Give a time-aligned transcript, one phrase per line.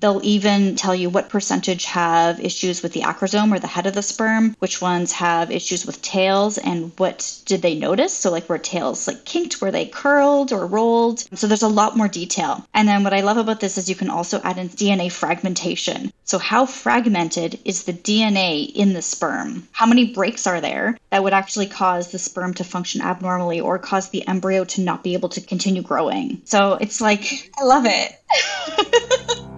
[0.00, 3.94] They'll even tell you what percentage have issues with the acrosome or the head of
[3.94, 8.14] the sperm, which ones have issues with tails, and what did they notice.
[8.14, 11.24] So, like, were tails like kinked, were they curled or rolled?
[11.38, 12.66] So, there's a lot more detail.
[12.72, 16.12] And then, what I love about this is you can also add in DNA fragmentation.
[16.24, 19.68] So, how fragmented is the DNA in the sperm?
[19.72, 23.78] How many breaks are there that would actually cause the sperm to function abnormally or
[23.78, 26.40] cause the embryo to not be able to continue growing?
[26.46, 29.40] So, it's like, I love it.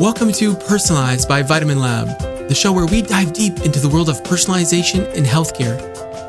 [0.00, 2.08] Welcome to Personalized by Vitamin Lab,
[2.48, 5.78] the show where we dive deep into the world of personalization in healthcare.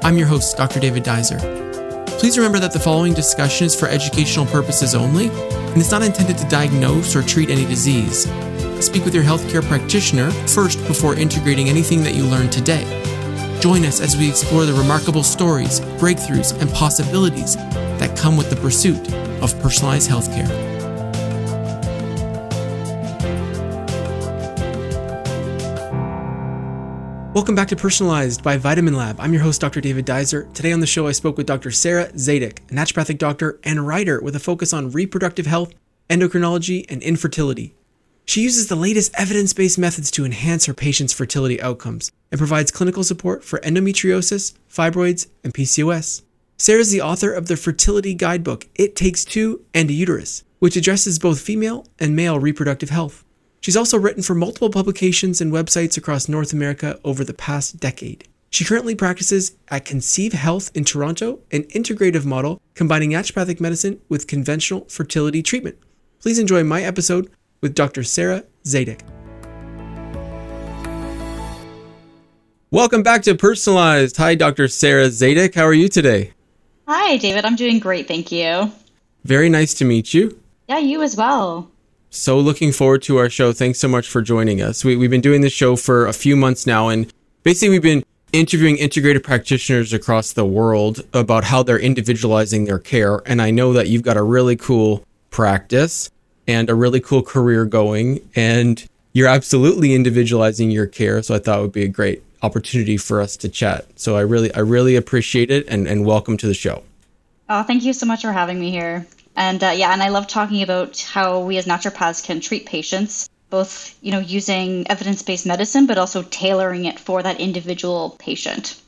[0.04, 0.82] I'm your host, Dr.
[0.82, 1.38] David Dizer.
[2.20, 6.38] Please remember that the following discussion is for educational purposes only and it's not intended
[6.40, 8.24] to diagnose or treat any disease.
[8.86, 12.84] Speak with your healthcare practitioner first before integrating anything that you learned today.
[13.62, 18.58] Join us as we explore the remarkable stories, breakthroughs, and possibilities that come with the
[18.58, 20.71] pursuit of personalized healthcare.
[27.34, 29.18] Welcome back to Personalized by Vitamin Lab.
[29.18, 29.80] I'm your host, Dr.
[29.80, 30.50] David Dizer.
[30.54, 31.72] Today on the show, I spoke with Dr.
[31.72, 35.74] Sarah Zadek, a naturopathic doctor and writer with a focus on reproductive health,
[36.10, 37.74] endocrinology, and infertility.
[38.26, 42.70] She uses the latest evidence based methods to enhance her patients' fertility outcomes and provides
[42.70, 46.24] clinical support for endometriosis, fibroids, and PCOS.
[46.58, 50.76] Sarah is the author of the fertility guidebook, It Takes Two and a Uterus, which
[50.76, 53.24] addresses both female and male reproductive health.
[53.62, 58.28] She's also written for multiple publications and websites across North America over the past decade.
[58.50, 64.26] She currently practices at Conceive Health in Toronto, an integrative model combining naturopathic medicine with
[64.26, 65.78] conventional fertility treatment.
[66.20, 67.30] Please enjoy my episode
[67.62, 68.04] with Dr.
[68.04, 69.02] Sarah Zadek.
[72.72, 74.18] Welcome back to Personalized.
[74.18, 74.68] Hi, Dr.
[74.70, 75.54] Sarah Zadek.
[75.54, 76.34] How are you today?
[76.88, 77.46] Hi, David.
[77.46, 78.08] I'm doing great.
[78.08, 78.72] Thank you.
[79.24, 80.40] Very nice to meet you.
[80.68, 81.71] Yeah, you as well
[82.12, 83.54] so looking forward to our show.
[83.54, 84.86] Thanks so much for joining us.
[84.86, 87.12] We, we've been doing this show for a few months now, and
[87.44, 88.04] basically, we've been
[88.34, 93.22] interviewing integrated practitioners across the world about how they're individualizing their care.
[93.26, 96.10] And I know that you've got a really cool practice
[96.48, 101.22] and a really cool career going, and you're absolutely individualizing your care.
[101.22, 103.86] So I thought it would be a great opportunity for us to chat.
[104.00, 106.84] So I really, I really appreciate it, and, and welcome to the show.
[107.50, 109.06] Oh, thank you so much for having me here.
[109.42, 113.28] And uh, yeah, and I love talking about how we as naturopaths can treat patients,
[113.50, 118.80] both you know using evidence-based medicine, but also tailoring it for that individual patient.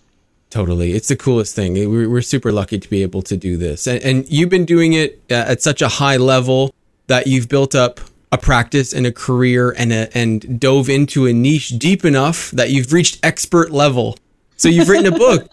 [0.51, 1.73] Totally, it's the coolest thing.
[1.73, 5.19] We're super lucky to be able to do this, and, and you've been doing it
[5.31, 6.75] uh, at such a high level
[7.07, 7.99] that you've built up
[8.31, 12.69] a practice and a career and a, and dove into a niche deep enough that
[12.69, 14.17] you've reached expert level.
[14.57, 15.49] So you've written a book.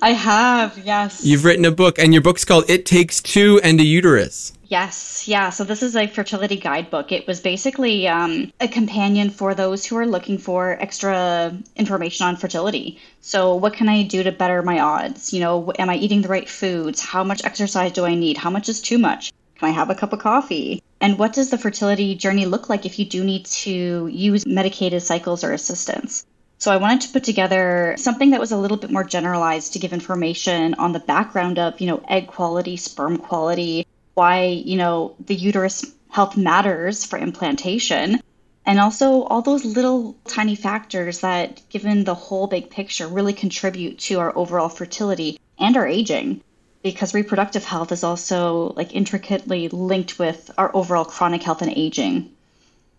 [0.00, 1.24] I have, yes.
[1.24, 4.52] You've written a book, and your book's called It Takes Two and a Uterus.
[4.68, 5.50] Yes, yeah.
[5.50, 7.12] So this is a fertility guidebook.
[7.12, 12.36] It was basically um, a companion for those who are looking for extra information on
[12.36, 12.98] fertility.
[13.20, 15.34] So, what can I do to better my odds?
[15.34, 17.02] You know, am I eating the right foods?
[17.02, 18.38] How much exercise do I need?
[18.38, 19.30] How much is too much?
[19.58, 20.82] Can I have a cup of coffee?
[21.02, 25.02] And what does the fertility journey look like if you do need to use medicated
[25.02, 26.24] cycles or assistance?
[26.62, 29.80] So I wanted to put together something that was a little bit more generalized to
[29.80, 33.84] give information on the background of, you know, egg quality, sperm quality,
[34.14, 38.20] why, you know, the uterus health matters for implantation.
[38.64, 43.98] And also all those little tiny factors that, given the whole big picture, really contribute
[44.06, 46.42] to our overall fertility and our aging.
[46.84, 52.30] Because reproductive health is also like intricately linked with our overall chronic health and aging.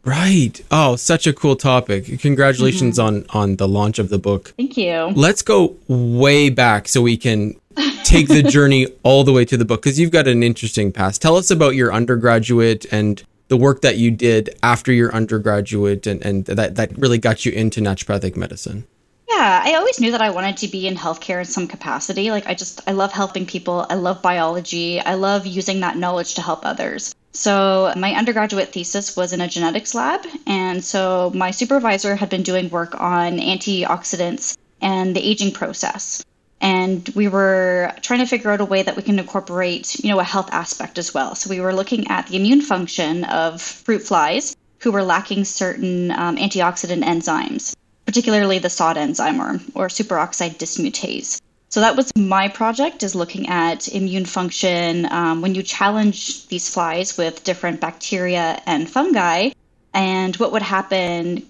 [0.05, 0.61] Right.
[0.69, 2.19] Oh, such a cool topic.
[2.19, 3.35] Congratulations mm-hmm.
[3.35, 4.53] on on the launch of the book.
[4.57, 5.13] Thank you.
[5.15, 7.55] Let's go way back so we can
[8.03, 11.21] take the journey all the way to the book cuz you've got an interesting past.
[11.21, 16.21] Tell us about your undergraduate and the work that you did after your undergraduate and
[16.25, 18.85] and that that really got you into naturopathic medicine.
[19.29, 22.29] Yeah, I always knew that I wanted to be in healthcare in some capacity.
[22.29, 23.85] Like I just I love helping people.
[23.89, 24.99] I love biology.
[24.99, 27.15] I love using that knowledge to help others.
[27.35, 30.21] So, my undergraduate thesis was in a genetics lab.
[30.45, 36.23] And so, my supervisor had been doing work on antioxidants and the aging process.
[36.61, 40.19] And we were trying to figure out a way that we can incorporate, you know,
[40.19, 41.33] a health aspect as well.
[41.33, 46.11] So, we were looking at the immune function of fruit flies who were lacking certain
[46.11, 47.75] um, antioxidant enzymes,
[48.05, 51.41] particularly the SOD enzyme or, or superoxide dismutase.
[51.73, 56.71] So that was my project is looking at immune function um, when you challenge these
[56.71, 59.53] flies with different bacteria and fungi,
[59.91, 61.41] and what would happen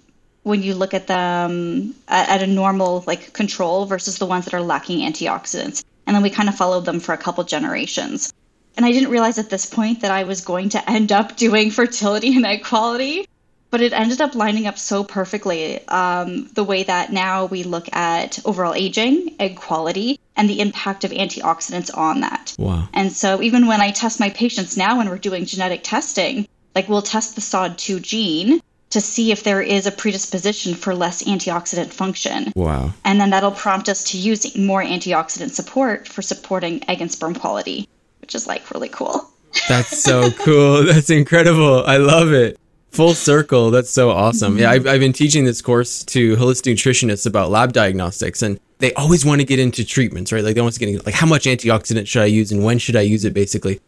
[0.44, 4.54] when you look at them at, at a normal like control versus the ones that
[4.54, 5.84] are lacking antioxidants.
[6.08, 8.32] And then we kind of followed them for a couple generations.
[8.78, 11.70] And I didn't realize at this point that I was going to end up doing
[11.70, 13.28] fertility and egg quality,
[13.74, 15.86] but it ended up lining up so perfectly.
[15.88, 21.04] Um, the way that now we look at overall aging, egg quality, and the impact
[21.04, 22.54] of antioxidants on that.
[22.60, 22.88] Wow.
[22.94, 26.88] And so even when I test my patients now when we're doing genetic testing, like
[26.88, 28.62] we'll test the SOD2 gene
[28.92, 32.54] to see if there is a predisposition for less antioxidant function.
[32.56, 32.94] Wow.
[33.04, 37.34] And then that'll prompt us to use more antioxidant support for supporting egg and sperm
[37.34, 37.90] quality,
[38.22, 39.28] which is like really cool.
[39.68, 40.84] That's so cool.
[40.84, 41.84] That's incredible.
[41.88, 42.60] I love it.
[42.94, 43.72] Full circle.
[43.72, 44.58] That's so awesome.
[44.58, 48.94] Yeah, I've, I've been teaching this course to holistic nutritionists about lab diagnostics, and they
[48.94, 50.44] always want to get into treatments, right?
[50.44, 52.78] Like they want to get into, like how much antioxidant should I use and when
[52.78, 53.82] should I use it, basically.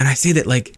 [0.00, 0.76] And I say that like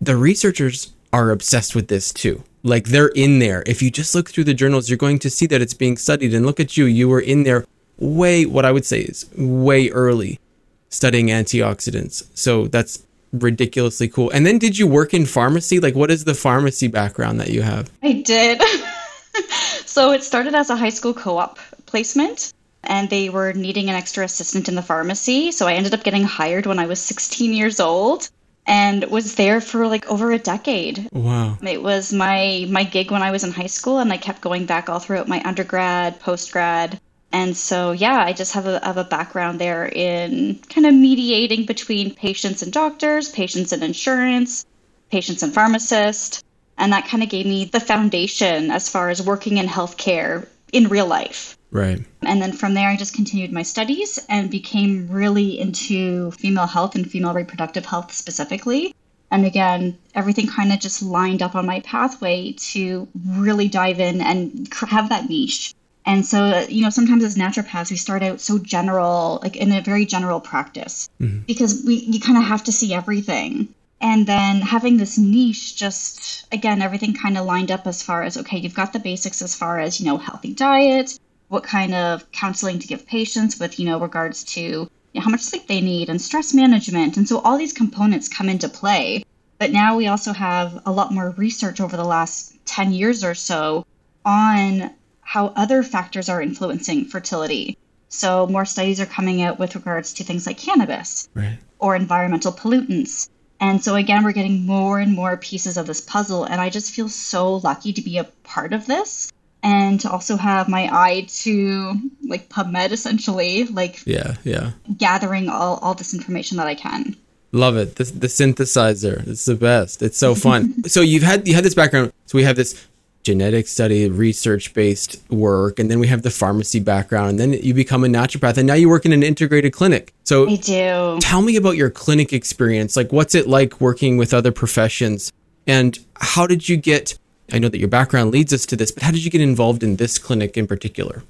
[0.00, 2.42] the researchers are obsessed with this too.
[2.62, 3.64] Like they're in there.
[3.66, 6.32] If you just look through the journals, you're going to see that it's being studied.
[6.32, 7.66] And look at you, you were in there
[7.98, 10.40] way, what I would say is way early
[10.88, 12.26] studying antioxidants.
[12.34, 14.30] So that's ridiculously cool.
[14.30, 15.80] And then did you work in pharmacy?
[15.80, 17.90] Like what is the pharmacy background that you have?
[18.02, 18.62] I did.
[19.86, 22.52] so it started as a high school co op placement.
[22.84, 25.52] And they were needing an extra assistant in the pharmacy.
[25.52, 28.30] So I ended up getting hired when I was 16 years old
[28.66, 31.08] and was there for like over a decade.
[31.12, 31.58] Wow.
[31.60, 34.64] It was my my gig when I was in high school and I kept going
[34.64, 36.98] back all throughout my undergrad, postgrad.
[37.32, 41.64] And so yeah, I just have a have a background there in kind of mediating
[41.66, 44.66] between patients and doctors, patients and insurance,
[45.10, 46.42] patients and pharmacists.
[46.76, 50.88] And that kind of gave me the foundation as far as working in healthcare in
[50.88, 51.56] real life.
[51.70, 52.04] Right.
[52.22, 56.94] And then from there, I just continued my studies and became really into female health
[56.96, 58.94] and female reproductive health specifically.
[59.30, 64.20] And again, everything kind of just lined up on my pathway to really dive in
[64.20, 65.74] and have that niche.
[66.06, 69.82] And so, you know, sometimes as naturopaths, we start out so general, like in a
[69.82, 71.40] very general practice, mm-hmm.
[71.40, 73.68] because we you kind of have to see everything.
[74.00, 78.38] And then having this niche, just again, everything kind of lined up as far as
[78.38, 81.18] okay, you've got the basics as far as you know, healthy diet,
[81.48, 85.30] what kind of counseling to give patients with, you know, regards to you know, how
[85.30, 87.18] much sleep they need and stress management.
[87.18, 89.22] And so all these components come into play.
[89.58, 93.34] But now we also have a lot more research over the last 10 years or
[93.34, 93.84] so
[94.24, 94.90] on
[95.30, 97.78] how other factors are influencing fertility.
[98.08, 101.56] So more studies are coming out with regards to things like cannabis right.
[101.78, 103.28] or environmental pollutants.
[103.60, 106.42] And so again, we're getting more and more pieces of this puzzle.
[106.42, 109.32] And I just feel so lucky to be a part of this
[109.62, 111.94] and to also have my eye to
[112.26, 117.14] like PubMed essentially, like yeah, yeah, gathering all, all this information that I can.
[117.52, 117.94] Love it.
[117.96, 119.26] The, the synthesizer.
[119.28, 120.02] It's the best.
[120.02, 120.84] It's so fun.
[120.88, 122.12] so you've had you had this background.
[122.26, 122.74] So we have this
[123.22, 127.74] genetic study, research based work, and then we have the pharmacy background, and then you
[127.74, 130.12] become a naturopath, and now you work in an integrated clinic.
[130.24, 131.18] So I do.
[131.20, 132.96] Tell me about your clinic experience.
[132.96, 135.32] Like, what's it like working with other professions,
[135.66, 137.18] and how did you get
[137.52, 139.82] I know that your background leads us to this, but how did you get involved
[139.82, 141.22] in this clinic in particular?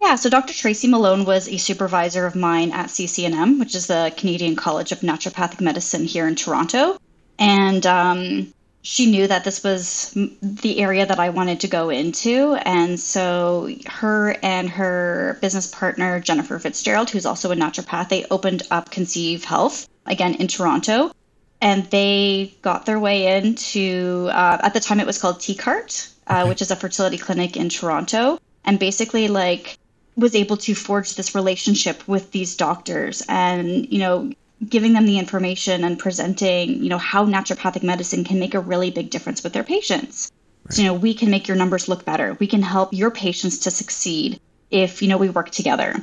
[0.00, 0.54] Yeah, so Dr.
[0.54, 5.00] Tracy Malone was a supervisor of mine at CCNM, which is the Canadian College of
[5.00, 6.98] Naturopathic Medicine here in Toronto.
[7.38, 12.54] And um, she knew that this was the area that I wanted to go into.
[12.64, 18.62] And so her and her business partner, Jennifer Fitzgerald, who's also a naturopath, they opened
[18.70, 21.12] up Conceive Health, again in Toronto.
[21.60, 26.46] And they got their way into uh, at the time it was called TCART, uh,
[26.46, 29.76] which is a fertility clinic in Toronto, and basically like
[30.16, 33.24] was able to forge this relationship with these doctors.
[33.28, 34.30] And you know
[34.66, 38.90] giving them the information and presenting you know how naturopathic medicine can make a really
[38.90, 40.32] big difference with their patients.
[40.64, 40.74] Right.
[40.74, 42.36] So, you know we can make your numbers look better.
[42.40, 45.94] We can help your patients to succeed if you know we work together.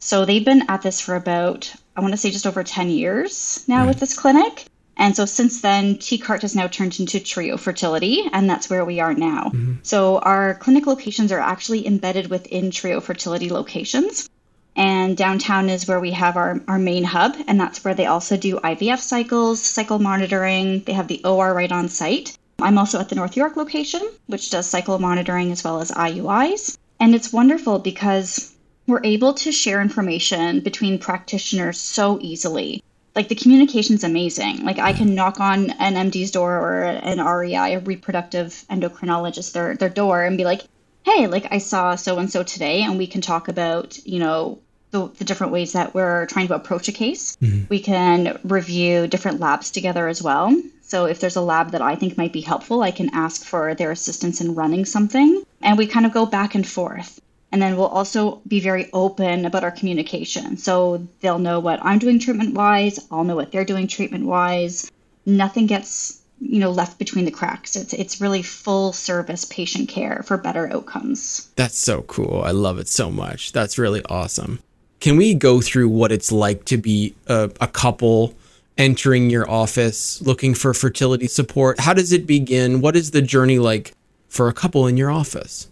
[0.00, 3.64] So they've been at this for about I want to say just over 10 years
[3.68, 3.88] now right.
[3.88, 4.66] with this clinic
[4.98, 8.98] and so since then, TCART has now turned into Trio Fertility, and that's where we
[8.98, 9.44] are now.
[9.44, 9.74] Mm-hmm.
[9.84, 14.28] So our clinic locations are actually embedded within Trio Fertility locations.
[14.78, 18.36] And downtown is where we have our, our main hub, and that's where they also
[18.36, 20.84] do IVF cycles, cycle monitoring.
[20.84, 22.38] They have the OR right on site.
[22.60, 26.78] I'm also at the North York location, which does cycle monitoring as well as IUIs.
[27.00, 28.54] And it's wonderful because
[28.86, 32.80] we're able to share information between practitioners so easily
[33.16, 34.64] like the communication's amazing.
[34.64, 39.74] Like I can knock on an MD's door or an REI, a reproductive endocrinologist, their
[39.74, 40.62] their door and be like,
[41.02, 44.60] "Hey, like I saw so and so today, and we can talk about you know
[44.90, 47.36] the, the different ways that we're trying to approach a case.
[47.36, 47.64] Mm-hmm.
[47.68, 50.54] We can review different labs together as well.
[50.82, 53.74] So if there's a lab that I think might be helpful, I can ask for
[53.74, 57.20] their assistance in running something, and we kind of go back and forth.
[57.52, 60.56] And then we'll also be very open about our communication.
[60.56, 64.90] So they'll know what I'm doing treatment wise, I'll know what they're doing treatment wise.
[65.26, 70.22] Nothing gets you know left between the cracks it's it's really full service patient care
[70.24, 74.60] for better outcomes that's so cool i love it so much that's really awesome
[75.00, 78.34] can we go through what it's like to be a, a couple
[78.76, 81.80] entering your office looking for fertility support?
[81.80, 82.80] How does it begin?
[82.80, 83.92] What is the journey like
[84.28, 85.68] for a couple in your office?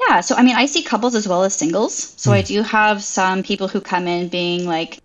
[0.00, 2.14] Yeah so i mean i see couples as well as singles.
[2.16, 2.34] So mm.
[2.34, 5.00] i do have some people who come in being like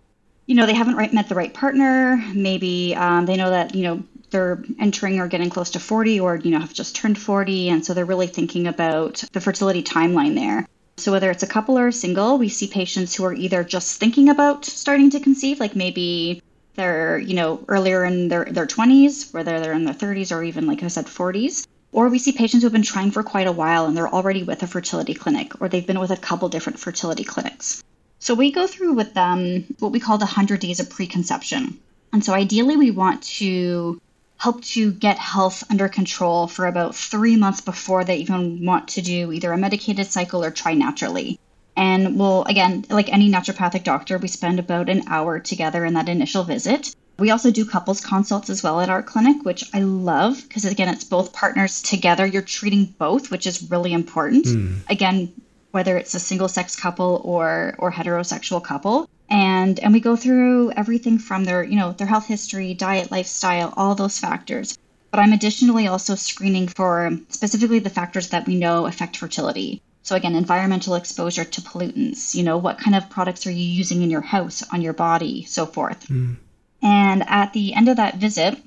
[0.46, 2.22] you know they haven't right, met the right partner.
[2.34, 6.36] Maybe um, they know that you know they're entering or getting close to 40 or
[6.36, 10.34] you know have just turned 40 and so they're really thinking about the fertility timeline
[10.34, 13.64] there so whether it's a couple or a single we see patients who are either
[13.64, 16.42] just thinking about starting to conceive like maybe
[16.74, 20.66] they're you know earlier in their, their 20s whether they're in their 30s or even
[20.66, 23.52] like i said 40s or we see patients who have been trying for quite a
[23.52, 26.80] while and they're already with a fertility clinic or they've been with a couple different
[26.80, 27.84] fertility clinics.
[28.18, 31.78] So we go through with them what we call the 100 days of preconception.
[32.12, 34.00] And so ideally we want to
[34.38, 39.02] help to get health under control for about three months before they even want to
[39.02, 41.38] do either a medicated cycle or try naturally.
[41.76, 46.08] And we'll, again, like any naturopathic doctor, we spend about an hour together in that
[46.08, 46.94] initial visit.
[47.18, 50.88] We also do couples consults as well at our clinic, which I love because, again,
[50.88, 52.26] it's both partners together.
[52.26, 54.46] You're treating both, which is really important.
[54.46, 54.90] Mm.
[54.90, 55.32] Again,
[55.70, 60.70] whether it's a single sex couple or or heterosexual couple and and we go through
[60.72, 64.78] everything from their you know their health history diet lifestyle all those factors
[65.10, 70.14] but i'm additionally also screening for specifically the factors that we know affect fertility so
[70.14, 74.10] again environmental exposure to pollutants you know what kind of products are you using in
[74.10, 76.36] your house on your body so forth mm.
[76.82, 78.58] and at the end of that visit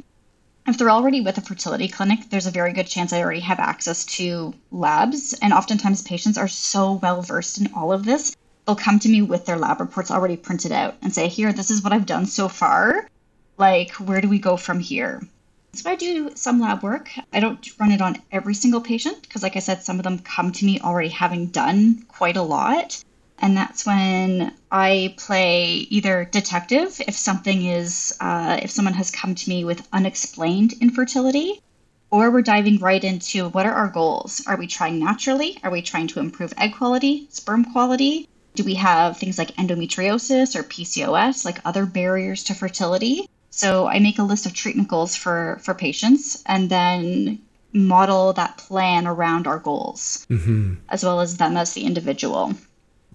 [0.68, 3.58] if they're already with a fertility clinic, there's a very good chance I already have
[3.58, 5.34] access to labs.
[5.42, 8.36] And oftentimes patients are so well versed in all of this
[8.68, 11.72] they'll come to me with their lab reports already printed out and say, Here, this
[11.72, 13.10] is what I've done so far.
[13.58, 15.26] Like, where do we go from here?
[15.74, 17.10] So I do some lab work.
[17.32, 20.20] I don't run it on every single patient because, like I said, some of them
[20.20, 23.02] come to me already having done quite a lot.
[23.40, 29.36] And that's when I play either detective if something is, uh, if someone has come
[29.36, 31.62] to me with unexplained infertility,
[32.10, 34.44] or we're diving right into what are our goals?
[34.48, 35.58] Are we trying naturally?
[35.64, 38.28] Are we trying to improve egg quality, sperm quality?
[38.58, 43.30] Do we have things like endometriosis or PCOS, like other barriers to fertility?
[43.52, 47.38] So I make a list of treatment goals for for patients and then
[47.72, 50.74] model that plan around our goals, mm-hmm.
[50.90, 52.56] as well as them as the individual.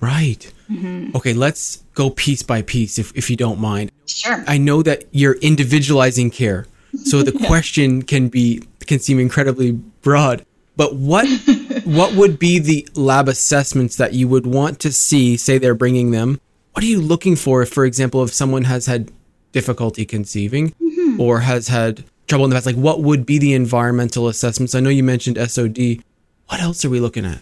[0.00, 0.52] Right.
[0.70, 1.16] Mm-hmm.
[1.16, 3.90] Okay, let's go piece by piece, if if you don't mind.
[4.06, 4.44] Sure.
[4.46, 6.66] I know that you're individualizing care,
[7.02, 7.48] so the yeah.
[7.48, 10.46] question can be can seem incredibly broad.
[10.76, 11.26] But what
[11.84, 15.36] what would be the lab assessments that you would want to see?
[15.36, 16.40] Say they're bringing them.
[16.72, 17.62] What are you looking for?
[17.62, 19.10] If, for example, if someone has had
[19.52, 21.20] difficulty conceiving mm-hmm.
[21.20, 24.74] or has had trouble in the past, like what would be the environmental assessments?
[24.74, 26.02] I know you mentioned SOD.
[26.46, 27.38] What else are we looking at?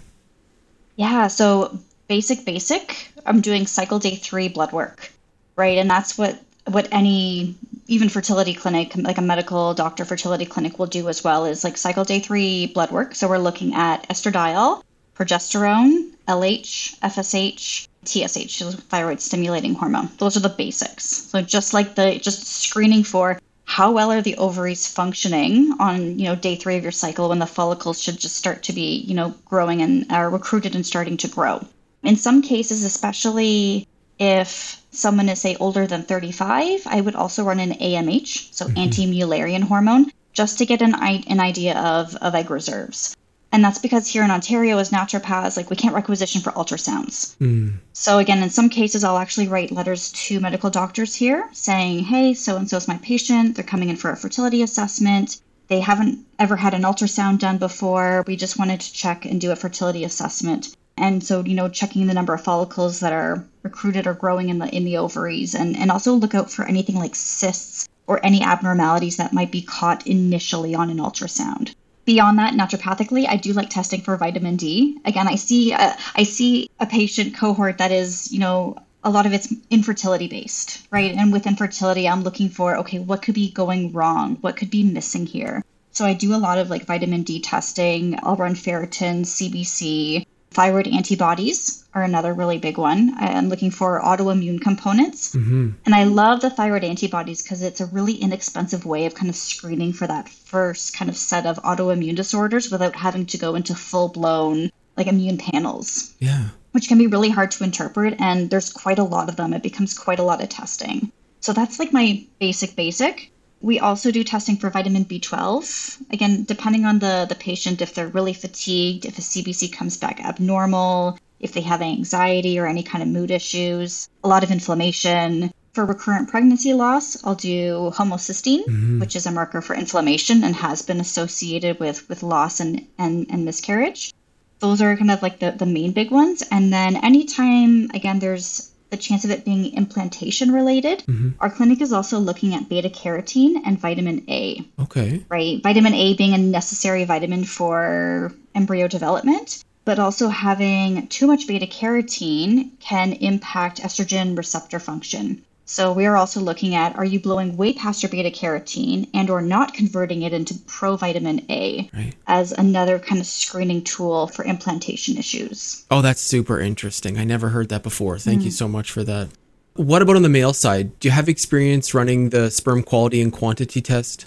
[0.97, 3.09] Yeah, so basic, basic.
[3.25, 5.11] I'm doing cycle day three blood work,
[5.57, 5.79] right?
[5.79, 7.55] And that's what what any
[7.91, 11.77] even fertility clinic, like a medical doctor fertility clinic, will do as well is like
[11.77, 13.17] cycle day three blood work.
[13.17, 14.83] So we're looking at estradiol,
[15.17, 20.09] progesterone, LH, FSH, TSH, thyroid stimulating hormone.
[20.19, 21.05] Those are the basics.
[21.05, 26.27] So just like the just screening for how well are the ovaries functioning on you
[26.27, 29.15] know day three of your cycle when the follicles should just start to be you
[29.15, 31.67] know growing and are recruited and starting to grow.
[32.05, 33.87] In some cases, especially
[34.21, 38.79] if someone is, say, older than 35, I would also run an AMH, so mm-hmm.
[38.79, 43.17] anti Mullerian hormone, just to get an, an idea of, of egg reserves.
[43.53, 47.37] And that's because here in Ontario, as naturopaths, like we can't requisition for ultrasounds.
[47.39, 47.79] Mm.
[47.93, 52.35] So again, in some cases, I'll actually write letters to medical doctors here saying, "Hey,
[52.35, 53.57] so and so is my patient.
[53.57, 55.41] They're coming in for a fertility assessment.
[55.67, 58.23] They haven't ever had an ultrasound done before.
[58.25, 60.77] We just wanted to check and do a fertility assessment.
[61.01, 64.59] And so, you know, checking the number of follicles that are recruited or growing in
[64.59, 68.43] the in the ovaries and, and also look out for anything like cysts or any
[68.43, 71.75] abnormalities that might be caught initially on an ultrasound.
[72.05, 74.99] Beyond that, naturopathically, I do like testing for vitamin D.
[75.05, 79.25] Again, I see a, I see a patient cohort that is, you know, a lot
[79.25, 81.15] of it's infertility based, right?
[81.15, 84.37] And with infertility, I'm looking for okay, what could be going wrong?
[84.43, 85.65] What could be missing here?
[85.93, 88.19] So I do a lot of like vitamin D testing.
[88.23, 93.15] I'll run ferritin, CBC, Thyroid antibodies are another really big one.
[93.19, 95.35] I'm looking for autoimmune components.
[95.35, 95.71] Mm-hmm.
[95.87, 99.37] And I love the thyroid antibodies because it's a really inexpensive way of kind of
[99.37, 103.75] screening for that first kind of set of autoimmune disorders without having to go into
[103.75, 106.15] full blown like immune panels.
[106.19, 106.49] Yeah.
[106.73, 108.21] which can be really hard to interpret.
[108.21, 109.53] And there's quite a lot of them.
[109.53, 111.13] It becomes quite a lot of testing.
[111.41, 113.33] So that's like my basic, basic.
[113.61, 116.13] We also do testing for vitamin B12.
[116.13, 120.21] Again, depending on the, the patient, if they're really fatigued, if a CBC comes back
[120.25, 125.53] abnormal, if they have anxiety or any kind of mood issues, a lot of inflammation.
[125.75, 128.99] For recurrent pregnancy loss, I'll do homocysteine, mm-hmm.
[128.99, 133.27] which is a marker for inflammation and has been associated with, with loss and, and,
[133.31, 134.13] and miscarriage.
[134.59, 136.43] Those are kind of like the, the main big ones.
[136.51, 141.31] And then anytime, again, there's the chance of it being implantation related, mm-hmm.
[141.41, 144.65] our clinic is also looking at beta carotene and vitamin A.
[144.81, 145.25] Okay.
[145.29, 145.63] Right?
[145.63, 151.67] Vitamin A being a necessary vitamin for embryo development but also having too much beta
[151.67, 155.43] carotene can impact estrogen receptor function.
[155.71, 159.31] So we are also looking at are you blowing way past your beta carotene and
[159.31, 162.13] or not converting it into provitamin A right.
[162.27, 165.87] as another kind of screening tool for implantation issues.
[165.89, 167.19] Oh, that's super interesting.
[167.19, 168.19] I never heard that before.
[168.19, 168.47] Thank mm.
[168.47, 169.29] you so much for that.
[169.75, 170.99] What about on the male side?
[170.99, 174.27] Do you have experience running the sperm quality and quantity test?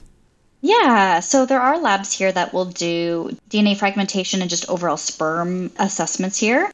[0.61, 5.71] Yeah, so there are labs here that will do DNA fragmentation and just overall sperm
[5.77, 6.71] assessments here.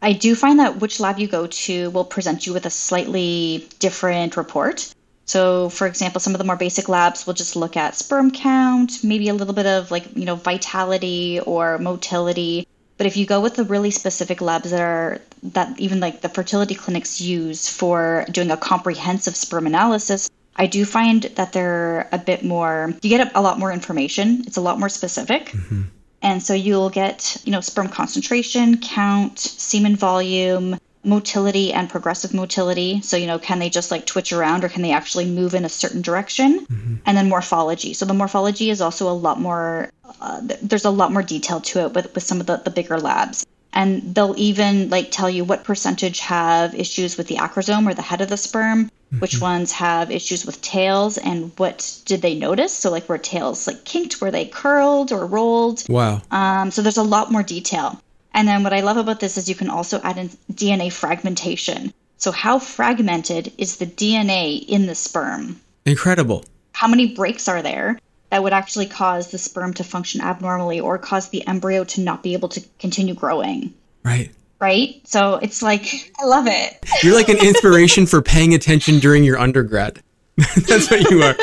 [0.00, 3.68] I do find that which lab you go to will present you with a slightly
[3.78, 4.94] different report.
[5.26, 9.04] So, for example, some of the more basic labs will just look at sperm count,
[9.04, 12.66] maybe a little bit of like, you know, vitality or motility.
[12.96, 16.28] But if you go with the really specific labs that are that even like the
[16.28, 22.18] fertility clinics use for doing a comprehensive sperm analysis, I do find that they're a
[22.18, 24.42] bit more, you get a lot more information.
[24.46, 25.46] It's a lot more specific.
[25.46, 25.82] Mm-hmm.
[26.22, 33.00] And so you'll get, you know, sperm concentration, count, semen volume, motility, and progressive motility.
[33.02, 35.64] So, you know, can they just like twitch around or can they actually move in
[35.64, 36.66] a certain direction?
[36.66, 36.94] Mm-hmm.
[37.06, 37.94] And then morphology.
[37.94, 41.80] So the morphology is also a lot more, uh, there's a lot more detail to
[41.86, 45.44] it with, with some of the, the bigger labs and they'll even like tell you
[45.44, 49.20] what percentage have issues with the acrosome or the head of the sperm mm-hmm.
[49.20, 52.72] which ones have issues with tails and what did they notice?
[52.72, 54.20] So like were tails like kinked?
[54.20, 55.84] Were they curled or rolled?
[55.88, 56.22] Wow.
[56.30, 58.00] Um, so there's a lot more detail.
[58.34, 61.92] And then what i love about this is you can also add in dna fragmentation.
[62.18, 65.60] So how fragmented is the dna in the sperm?
[65.84, 66.44] Incredible.
[66.72, 67.98] How many breaks are there
[68.30, 72.22] that would actually cause the sperm to function abnormally or cause the embryo to not
[72.22, 73.74] be able to continue growing.
[74.04, 74.32] Right.
[74.60, 75.00] Right?
[75.06, 76.84] So it's like, I love it.
[77.02, 80.02] You're like an inspiration for paying attention during your undergrad.
[80.36, 81.36] That's what you are.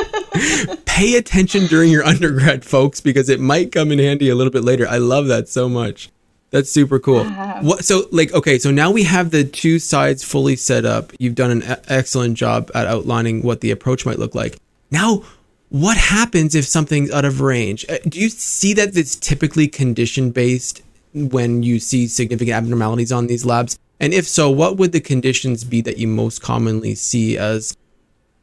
[0.86, 4.64] Pay attention during your undergrad, folks, because it might come in handy a little bit
[4.64, 4.88] later.
[4.88, 6.10] I love that so much.
[6.52, 7.26] That's super cool.
[7.26, 11.12] What, so, like, okay, so now we have the two sides fully set up.
[11.20, 14.58] You've done an excellent job at outlining what the approach might look like.
[14.90, 15.24] Now,
[15.68, 17.86] what happens if something's out of range?
[17.90, 20.82] Uh, do you see that it's typically condition based
[21.16, 23.80] when you see significant abnormalities on these labs?
[24.00, 27.76] And if so, what would the conditions be that you most commonly see as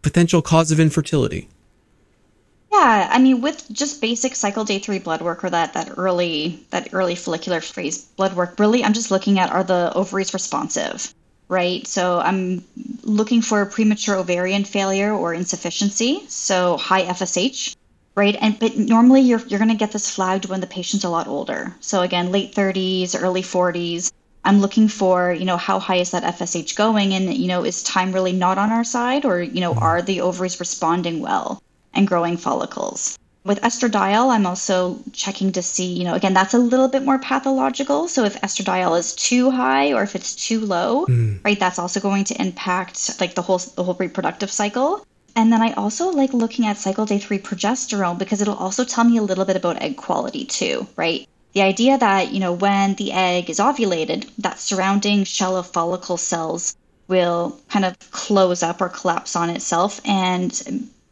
[0.01, 1.49] potential cause of infertility?
[2.73, 6.65] Yeah, I mean, with just basic cycle day three blood work or that that early
[6.71, 11.15] that early follicular phase blood work, really, I'm just looking at are the ovaries responsive?
[11.53, 11.87] right?
[11.87, 12.65] So I'm
[13.03, 17.77] looking for premature ovarian failure or insufficiency, so high FSH,
[18.15, 18.37] right?
[18.41, 21.27] And but normally you're you're going to get this flagged when the patient's a lot
[21.27, 21.75] older.
[21.81, 24.13] So again, late 30s, early 40s.
[24.45, 27.83] I'm looking for, you know, how high is that FSH going and you know, is
[27.83, 31.63] time really not on our side or, you know, are the ovaries responding well
[31.95, 33.17] and growing follicles?
[33.45, 37.19] With estradiol, I'm also checking to see, you know, again, that's a little bit more
[37.19, 38.07] pathological.
[38.07, 41.41] So if estradiol is too high or if it's too low, mm.
[41.45, 45.05] right, that's also going to impact like the whole the whole reproductive cycle.
[45.35, 49.05] And then I also like looking at cycle day three progesterone because it'll also tell
[49.05, 51.27] me a little bit about egg quality too, right?
[51.55, 56.17] The idea that, you know, when the egg is ovulated, that surrounding shell of follicle
[56.17, 56.77] cells
[57.09, 60.51] will kind of close up or collapse on itself and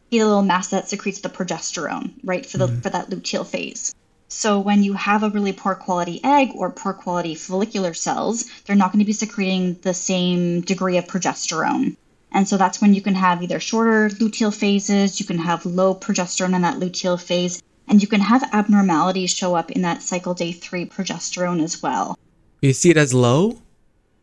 [0.09, 2.81] be a little mass that secretes the progesterone, right, for the mm-hmm.
[2.81, 3.93] for that luteal phase.
[4.27, 8.75] So when you have a really poor quality egg or poor quality follicular cells, they're
[8.75, 11.97] not going to be secreting the same degree of progesterone.
[12.31, 15.93] And so that's when you can have either shorter luteal phases, you can have low
[15.93, 20.33] progesterone in that luteal phase, and you can have abnormalities show up in that cycle
[20.33, 22.17] day three progesterone as well.
[22.61, 23.59] You see it as low?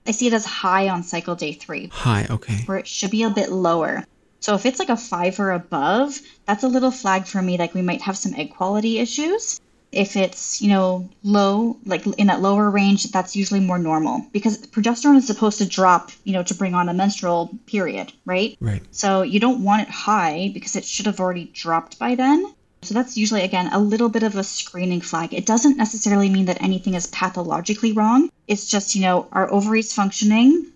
[0.06, 1.88] I see it as high on cycle day three.
[1.88, 2.62] High, okay.
[2.64, 4.04] Where it should be a bit lower.
[4.40, 7.74] So if it's like a five or above, that's a little flag for me like
[7.74, 9.60] we might have some egg quality issues.
[9.90, 14.58] If it's, you know, low, like in that lower range, that's usually more normal because
[14.66, 18.56] progesterone is supposed to drop, you know, to bring on a menstrual period, right?
[18.60, 18.82] Right.
[18.90, 22.54] So you don't want it high because it should have already dropped by then.
[22.82, 25.34] So that's usually, again, a little bit of a screening flag.
[25.34, 28.30] It doesn't necessarily mean that anything is pathologically wrong.
[28.46, 30.66] It's just, you know, are ovaries functioning?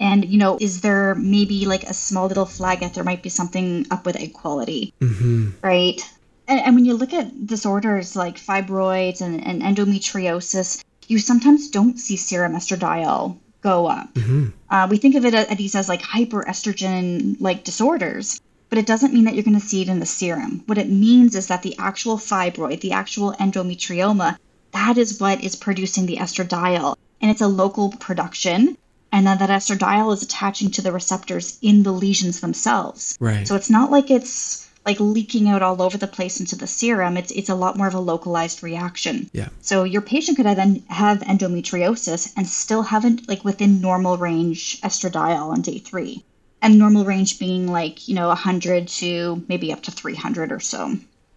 [0.00, 3.28] And, you know, is there maybe like a small little flag that there might be
[3.28, 4.94] something up with egg quality?
[5.00, 5.50] Mm-hmm.
[5.62, 6.00] Right.
[6.48, 11.98] And, and when you look at disorders like fibroids and, and endometriosis, you sometimes don't
[11.98, 14.12] see serum estradiol go up.
[14.14, 14.48] Mm-hmm.
[14.70, 19.12] Uh, we think of it at these as like hyperestrogen like disorders, but it doesn't
[19.12, 20.62] mean that you're going to see it in the serum.
[20.66, 24.38] What it means is that the actual fibroid, the actual endometrioma,
[24.72, 26.96] that is what is producing the estradiol.
[27.20, 28.76] And it's a local production.
[29.10, 33.16] And then that estradiol is attaching to the receptors in the lesions themselves.
[33.20, 33.48] Right.
[33.48, 37.18] So it's not like it's like leaking out all over the place into the serum.
[37.18, 39.28] It's it's a lot more of a localized reaction.
[39.34, 39.50] Yeah.
[39.60, 44.80] So your patient could then have endometriosis and still have it like within normal range
[44.80, 46.24] estradiol on day three
[46.62, 50.96] and normal range being like you know 100 to maybe up to 300 or so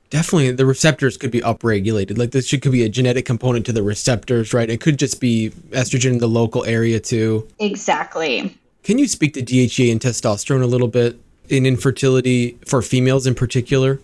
[0.09, 2.17] Definitely, the receptors could be upregulated.
[2.17, 4.69] Like this should, could be a genetic component to the receptors, right?
[4.69, 7.47] It could just be estrogen in the local area too.
[7.59, 11.17] exactly Can you speak to DHEA and testosterone a little bit
[11.51, 13.99] in infertility for females in particular?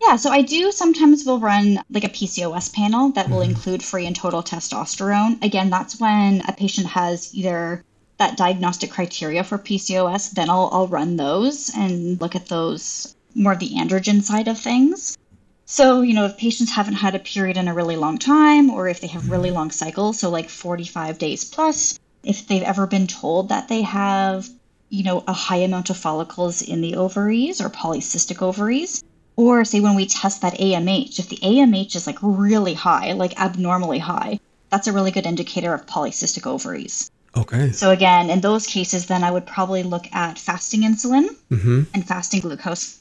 [0.00, 3.50] yeah so i do sometimes will run like a pcos panel that will mm-hmm.
[3.50, 5.42] include free and total testosterone.
[5.44, 7.84] Again that's when a patient has either
[8.18, 13.52] that diagnostic criteria for pcos then i'll, I'll run those and look at those more
[13.52, 15.16] of the androgen side of things.
[15.64, 18.88] So, you know, if patients haven't had a period in a really long time, or
[18.88, 19.56] if they have really mm-hmm.
[19.56, 24.48] long cycles, so like 45 days plus, if they've ever been told that they have,
[24.92, 29.02] you know, a high amount of follicles in the ovaries or polycystic ovaries,
[29.36, 33.40] or say when we test that AMH, if the AMH is like really high, like
[33.40, 37.10] abnormally high, that's a really good indicator of polycystic ovaries.
[37.34, 37.72] Okay.
[37.72, 41.82] So, again, in those cases, then I would probably look at fasting insulin Mm-hmm.
[41.94, 42.98] and fasting glucose.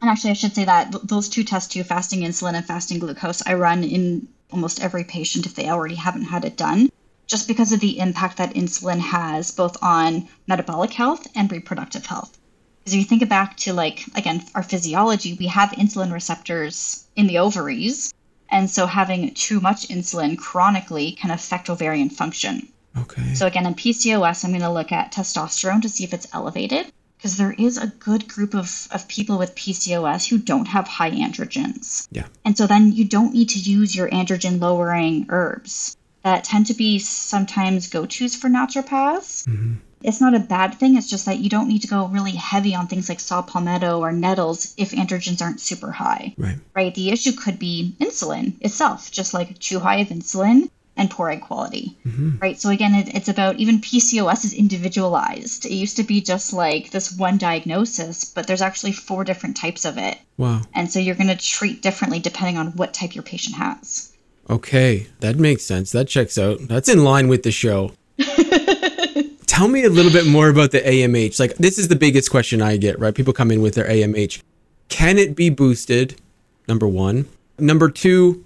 [0.00, 2.98] And actually, I should say that th- those two tests too, fasting insulin and fasting
[2.98, 6.88] glucose, I run in almost every patient if they already haven't had it done,
[7.28, 12.36] just because of the impact that insulin has both on metabolic health and reproductive health.
[12.80, 17.26] Because if you think back to, like, again, our physiology, we have insulin receptors in
[17.26, 18.14] the ovaries.
[18.48, 22.66] And so having too much insulin chronically can affect ovarian function.
[22.96, 23.34] Okay.
[23.34, 26.90] So again, in PCOS, I'm going to look at testosterone to see if it's elevated
[27.18, 31.10] because there is a good group of, of people with PCOS who don't have high
[31.10, 32.08] androgens.
[32.10, 32.26] Yeah.
[32.46, 36.74] And so then you don't need to use your androgen lowering herbs that tend to
[36.74, 39.46] be sometimes go-tos for naturopaths.
[39.46, 39.74] Mm-hmm.
[40.02, 40.96] It's not a bad thing.
[40.96, 43.98] It's just that you don't need to go really heavy on things like saw palmetto
[43.98, 46.58] or nettles if androgens aren't super high Right.
[46.74, 46.94] right?
[46.94, 51.42] The issue could be insulin itself, just like too high of insulin and poor egg
[51.42, 51.96] quality,
[52.40, 52.60] right?
[52.60, 55.64] So again, it, it's about even PCOS is individualized.
[55.64, 59.84] It used to be just like this one diagnosis, but there's actually four different types
[59.84, 60.18] of it.
[60.36, 60.62] Wow.
[60.74, 64.12] And so you're going to treat differently depending on what type your patient has.
[64.50, 65.92] Okay, that makes sense.
[65.92, 66.58] That checks out.
[66.62, 67.92] That's in line with the show.
[69.46, 71.38] Tell me a little bit more about the AMH.
[71.38, 73.14] Like, this is the biggest question I get, right?
[73.14, 74.42] People come in with their AMH.
[74.88, 76.20] Can it be boosted?
[76.66, 77.26] Number one.
[77.58, 78.44] Number two,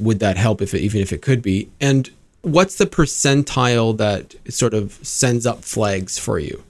[0.00, 1.70] would that help if it, even if it could be?
[1.80, 2.08] And
[2.42, 6.62] what's the percentile that sort of sends up flags for you?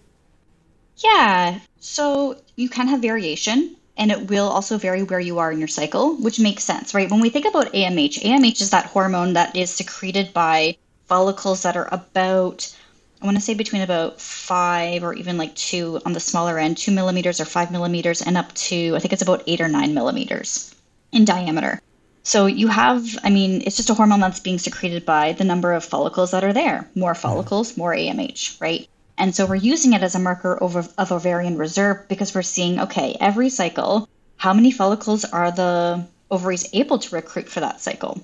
[0.96, 1.60] Yeah.
[1.80, 5.68] So you can have variation, and it will also vary where you are in your
[5.68, 7.10] cycle, which makes sense, right?
[7.10, 10.76] When we think about AMH, AMH is that hormone that is secreted by
[11.06, 12.74] follicles that are about,
[13.20, 16.78] I want to say between about five or even like two on the smaller end,
[16.78, 19.94] two millimeters or five millimeters, and up to, I think it's about eight or nine
[19.94, 20.74] millimeters
[21.12, 21.80] in diameter.
[22.24, 25.72] So you have, I mean, it's just a hormone that's being secreted by the number
[25.72, 26.88] of follicles that are there.
[26.94, 27.20] More mm-hmm.
[27.20, 28.88] follicles, more AMH, right?
[29.18, 32.80] And so we're using it as a marker of, of ovarian reserve because we're seeing,
[32.80, 38.20] okay, every cycle, how many follicles are the ovaries able to recruit for that cycle?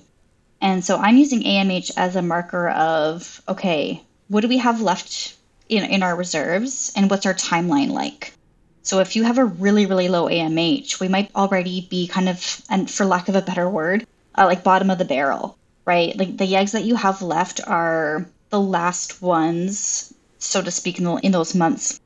[0.61, 5.35] And so I'm using AMH as a marker of, okay, what do we have left
[5.69, 8.33] in, in our reserves and what's our timeline like?
[8.81, 12.61] So if you have a really, really low AMH, we might already be kind of,
[12.69, 16.17] and for lack of a better word, uh, like bottom of the barrel, right?
[16.17, 21.05] Like the eggs that you have left are the last ones, so to speak, in,
[21.05, 21.99] the, in those months.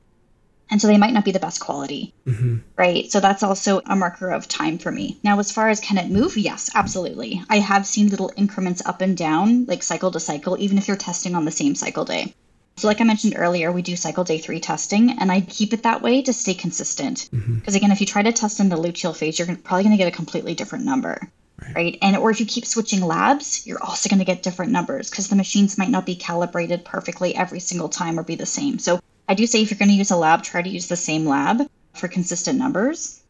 [0.70, 2.58] And so they might not be the best quality, mm-hmm.
[2.76, 3.10] right?
[3.10, 5.18] So that's also a marker of time for me.
[5.22, 6.36] Now, as far as can it move?
[6.36, 7.42] Yes, absolutely.
[7.48, 10.96] I have seen little increments up and down, like cycle to cycle, even if you're
[10.96, 12.34] testing on the same cycle day.
[12.76, 15.84] So, like I mentioned earlier, we do cycle day three testing, and I keep it
[15.84, 17.28] that way to stay consistent.
[17.32, 17.56] Mm-hmm.
[17.56, 20.02] Because again, if you try to test in the luteal phase, you're probably going to
[20.02, 21.30] get a completely different number,
[21.74, 21.98] right.
[22.02, 25.28] And or if you keep switching labs, you're also going to get different numbers because
[25.28, 28.78] the machines might not be calibrated perfectly every single time or be the same.
[28.78, 30.96] So, I do say if you're going to use a lab, try to use the
[30.96, 31.62] same lab
[31.94, 33.22] for consistent numbers.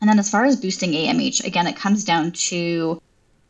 [0.00, 3.00] And then as far as boosting AMH, again, it comes down to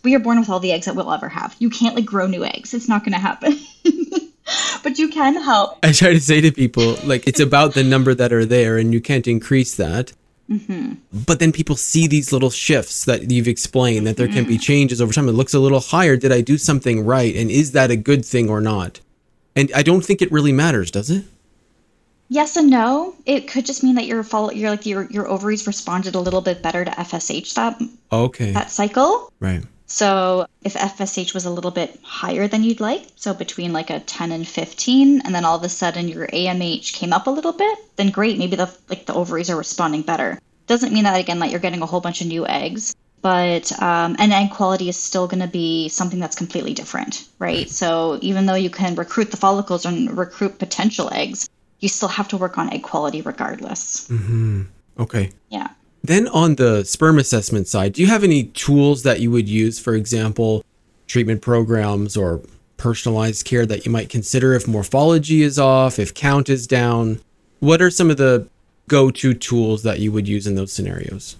[0.05, 1.57] we are born with all the eggs that we'll ever have.
[1.59, 2.74] You can't like grow new eggs.
[2.74, 3.59] It's not going to happen.
[4.83, 5.79] but you can help.
[5.83, 8.92] I try to say to people, like, it's about the number that are there and
[8.92, 10.12] you can't increase that.
[10.50, 10.94] Mm-hmm.
[11.26, 14.61] But then people see these little shifts that you've explained that there can be mm-hmm.
[14.61, 15.28] changes over time.
[15.28, 16.16] It looks a little higher.
[16.16, 17.35] Did I do something right?
[17.35, 19.00] And is that a good thing or not?
[19.57, 21.24] And I don't think it really matters, does it?
[22.28, 23.14] Yes and no.
[23.26, 26.40] It could just mean that your follow, your like your your ovaries responded a little
[26.40, 27.80] bit better to FSH that
[28.11, 29.30] okay that cycle.
[29.40, 29.62] Right.
[29.94, 34.00] So if FSH was a little bit higher than you'd like, so between like a
[34.00, 37.52] 10 and 15, and then all of a sudden your AMH came up a little
[37.52, 40.40] bit, then great, maybe the like the ovaries are responding better.
[40.66, 44.16] Doesn't mean that again that you're getting a whole bunch of new eggs, but um,
[44.18, 47.70] and egg quality is still going to be something that's completely different, right?
[47.70, 52.26] So even though you can recruit the follicles and recruit potential eggs, you still have
[52.30, 54.09] to work on egg quality regardless.
[54.09, 54.62] Mm-hmm.
[54.98, 55.30] Okay.
[55.50, 55.68] Yeah.
[56.04, 59.80] Then on the sperm assessment side, do you have any tools that you would use,
[59.80, 60.62] for example,
[61.06, 62.42] treatment programs or
[62.76, 67.20] personalized care that you might consider if morphology is off, if count is down?
[67.60, 68.46] What are some of the
[68.86, 71.36] go-to tools that you would use in those scenarios?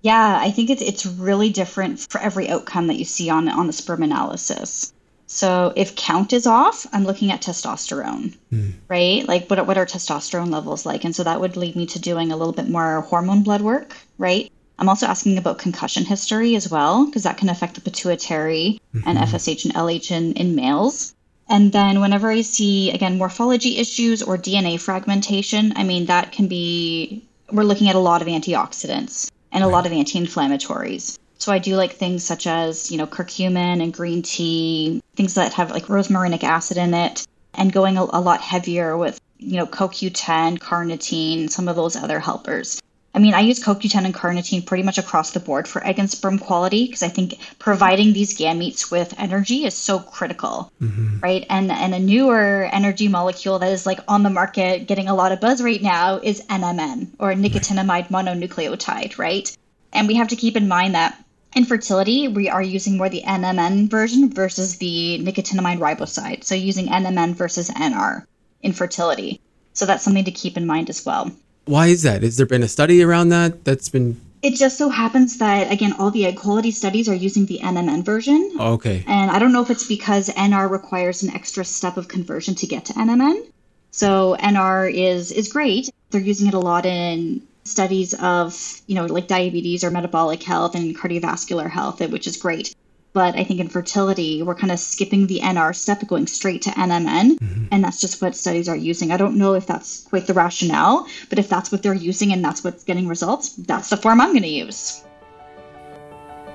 [0.00, 3.66] Yeah, I think it's it's really different for every outcome that you see on on
[3.66, 4.94] the sperm analysis.
[5.32, 8.72] So if count is off, I'm looking at testosterone, mm.
[8.86, 9.26] right?
[9.26, 11.04] Like what, what are testosterone levels like?
[11.04, 13.96] And so that would lead me to doing a little bit more hormone blood work,
[14.18, 14.52] right?
[14.78, 19.08] I'm also asking about concussion history as well, because that can affect the pituitary mm-hmm.
[19.08, 21.14] and FSH and LH in, in males.
[21.48, 26.46] And then whenever I see, again, morphology issues or DNA fragmentation, I mean, that can
[26.46, 31.18] be, we're looking at a lot of antioxidants and a lot of anti inflammatories.
[31.42, 35.52] So I do like things such as, you know, curcumin and green tea, things that
[35.54, 39.66] have like rosmarinic acid in it, and going a, a lot heavier with, you know,
[39.66, 42.80] CoQ10, carnitine, some of those other helpers.
[43.12, 46.08] I mean, I use CoQ10 and carnitine pretty much across the board for egg and
[46.08, 51.18] sperm quality because I think providing these gametes with energy is so critical, mm-hmm.
[51.18, 51.44] right?
[51.50, 55.32] And and a newer energy molecule that is like on the market, getting a lot
[55.32, 59.50] of buzz right now, is NMN or nicotinamide mononucleotide, right?
[59.92, 61.21] And we have to keep in mind that
[61.54, 66.44] Infertility, we are using more the NMN version versus the nicotinamide riboside.
[66.44, 68.24] So using NMN versus NR
[68.62, 69.40] infertility.
[69.74, 71.30] So that's something to keep in mind as well.
[71.66, 72.22] Why is that?
[72.22, 75.94] Has there been a study around that that's been it just so happens that again
[75.98, 78.56] all the egg quality studies are using the NMN version.
[78.58, 79.04] Okay.
[79.06, 82.66] And I don't know if it's because NR requires an extra step of conversion to
[82.66, 83.46] get to NMN.
[83.92, 85.90] So NR is is great.
[86.10, 90.74] They're using it a lot in studies of, you know, like diabetes or metabolic health
[90.74, 92.74] and cardiovascular health, which is great.
[93.14, 96.70] But I think in fertility, we're kind of skipping the NR step, going straight to
[96.70, 97.38] NMN.
[97.38, 97.66] Mm-hmm.
[97.70, 99.12] And that's just what studies are using.
[99.12, 102.42] I don't know if that's quite the rationale, but if that's what they're using and
[102.42, 105.04] that's what's getting results, that's the form I'm going to use.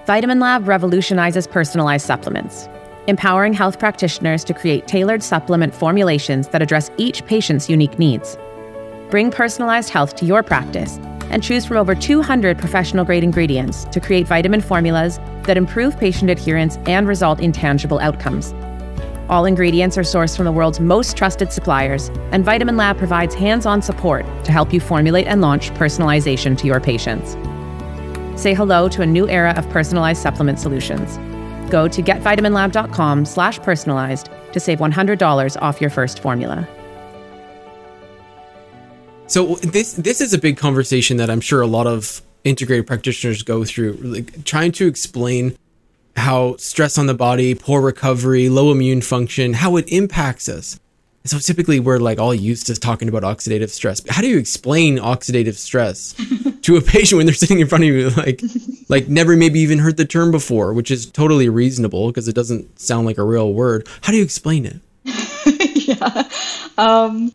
[0.08, 2.68] Vitamin Lab revolutionizes personalized supplements,
[3.08, 8.38] empowering health practitioners to create tailored supplement formulations that address each patient's unique needs.
[9.10, 10.98] Bring personalized health to your practice
[11.30, 16.30] and choose from over 200 professional grade ingredients to create vitamin formulas that improve patient
[16.30, 18.54] adherence and result in tangible outcomes.
[19.30, 23.66] All ingredients are sourced from the world's most trusted suppliers, and Vitamin Lab provides hands
[23.66, 27.32] on support to help you formulate and launch personalization to your patients.
[28.42, 31.18] Say hello to a new era of personalized supplement solutions.
[31.70, 36.68] Go to getvitaminlab.com slash personalized to save $100 off your first formula.
[39.28, 43.44] So this this is a big conversation that I'm sure a lot of integrated practitioners
[43.44, 45.58] go through, like trying to explain
[46.16, 50.80] how stress on the body, poor recovery, low immune function, how it impacts us.
[51.26, 54.00] So typically we're like all used to talking about oxidative stress.
[54.00, 56.14] But how do you explain oxidative stress
[56.62, 58.42] to a patient when they're sitting in front of you like
[58.88, 62.80] like never maybe even heard the term before, which is totally reasonable because it doesn't
[62.80, 63.90] sound like a real word.
[64.02, 64.80] How do you explain it?
[65.86, 66.30] yeah.
[66.78, 67.34] Um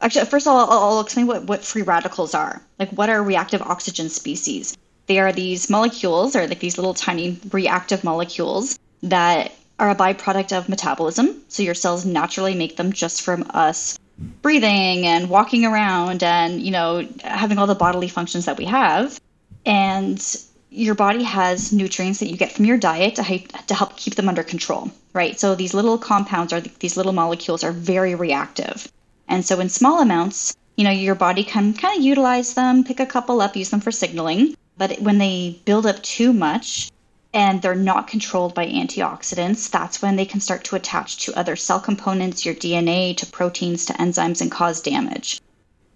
[0.00, 2.62] Actually, first of all, I'll, I'll explain what, what free radicals are.
[2.78, 4.76] Like, what are reactive oxygen species?
[5.06, 10.56] They are these molecules, or like these little tiny reactive molecules that are a byproduct
[10.56, 11.42] of metabolism.
[11.48, 13.98] So your cells naturally make them just from us
[14.42, 19.18] breathing and walking around and, you know, having all the bodily functions that we have.
[19.66, 20.22] And
[20.70, 24.28] your body has nutrients that you get from your diet to, to help keep them
[24.28, 25.38] under control, right?
[25.40, 28.90] So these little compounds or these little molecules are very reactive.
[29.30, 33.00] And so in small amounts, you know, your body can kind of utilize them, pick
[33.00, 34.56] a couple up, use them for signaling.
[34.76, 36.90] But when they build up too much
[37.32, 41.56] and they're not controlled by antioxidants, that's when they can start to attach to other
[41.56, 45.40] cell components, your DNA, to proteins, to enzymes, and cause damage.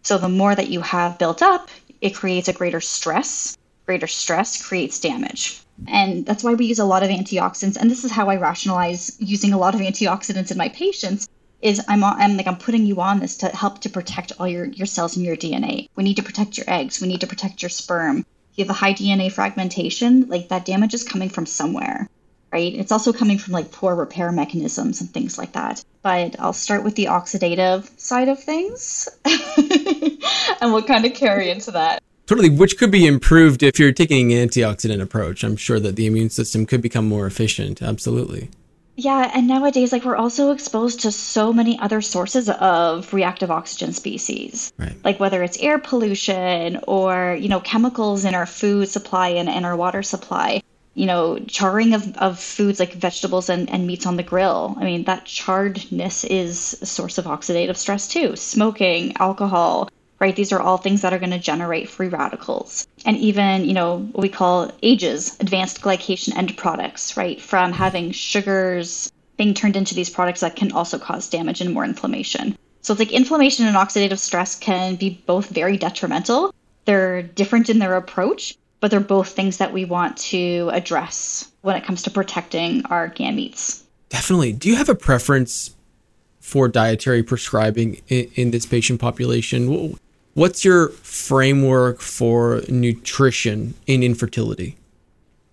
[0.02, 1.68] So the more that you have built up,
[2.00, 5.60] it creates a greater stress greater stress creates damage.
[5.88, 7.76] And that's why we use a lot of antioxidants.
[7.76, 11.28] And this is how I rationalize using a lot of antioxidants in my patients
[11.64, 14.66] is I'm I'm like I'm putting you on this to help to protect all your
[14.66, 15.88] your cells and your DNA.
[15.96, 17.00] We need to protect your eggs.
[17.00, 18.24] We need to protect your sperm.
[18.54, 22.08] You have a high DNA fragmentation, like that damage is coming from somewhere,
[22.52, 22.72] right?
[22.72, 25.82] It's also coming from like poor repair mechanisms and things like that.
[26.02, 31.70] But I'll start with the oxidative side of things, and we'll kind of carry into
[31.72, 32.02] that.
[32.26, 35.42] Totally, which could be improved if you're taking an antioxidant approach.
[35.42, 37.82] I'm sure that the immune system could become more efficient.
[37.82, 38.50] Absolutely.
[38.96, 43.92] Yeah, and nowadays, like we're also exposed to so many other sources of reactive oxygen
[43.92, 44.72] species.
[44.78, 44.96] Right.
[45.04, 49.66] Like whether it's air pollution or, you know, chemicals in our food supply and, and
[49.66, 50.62] our water supply.
[50.96, 54.76] You know, charring of, of foods like vegetables and, and meats on the grill.
[54.78, 58.36] I mean, that charredness is a source of oxidative stress too.
[58.36, 60.36] Smoking, alcohol, right?
[60.36, 62.86] These are all things that are going to generate free radicals.
[63.04, 67.40] And even, you know, what we call AGEs, advanced glycation end products, right?
[67.40, 71.84] From having sugars being turned into these products that can also cause damage and more
[71.84, 72.56] inflammation.
[72.82, 76.54] So it's like inflammation and oxidative stress can be both very detrimental.
[76.84, 81.76] They're different in their approach, but they're both things that we want to address when
[81.76, 83.82] it comes to protecting our gametes.
[84.10, 84.52] Definitely.
[84.52, 85.74] Do you have a preference
[86.40, 89.96] for dietary prescribing in, in this patient population?
[90.34, 94.76] What's your framework for nutrition in infertility?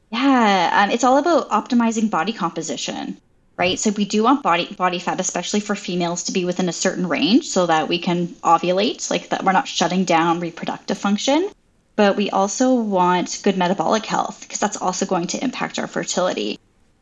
[0.10, 3.18] Yeah, um, it's all about optimizing body composition,
[3.58, 3.78] right?
[3.78, 7.08] So we do want body body fat, especially for females, to be within a certain
[7.08, 11.52] range so that we can ovulate, like that we're not shutting down reproductive function.
[11.96, 16.60] But we also want good metabolic health because that's also going to impact our fertility.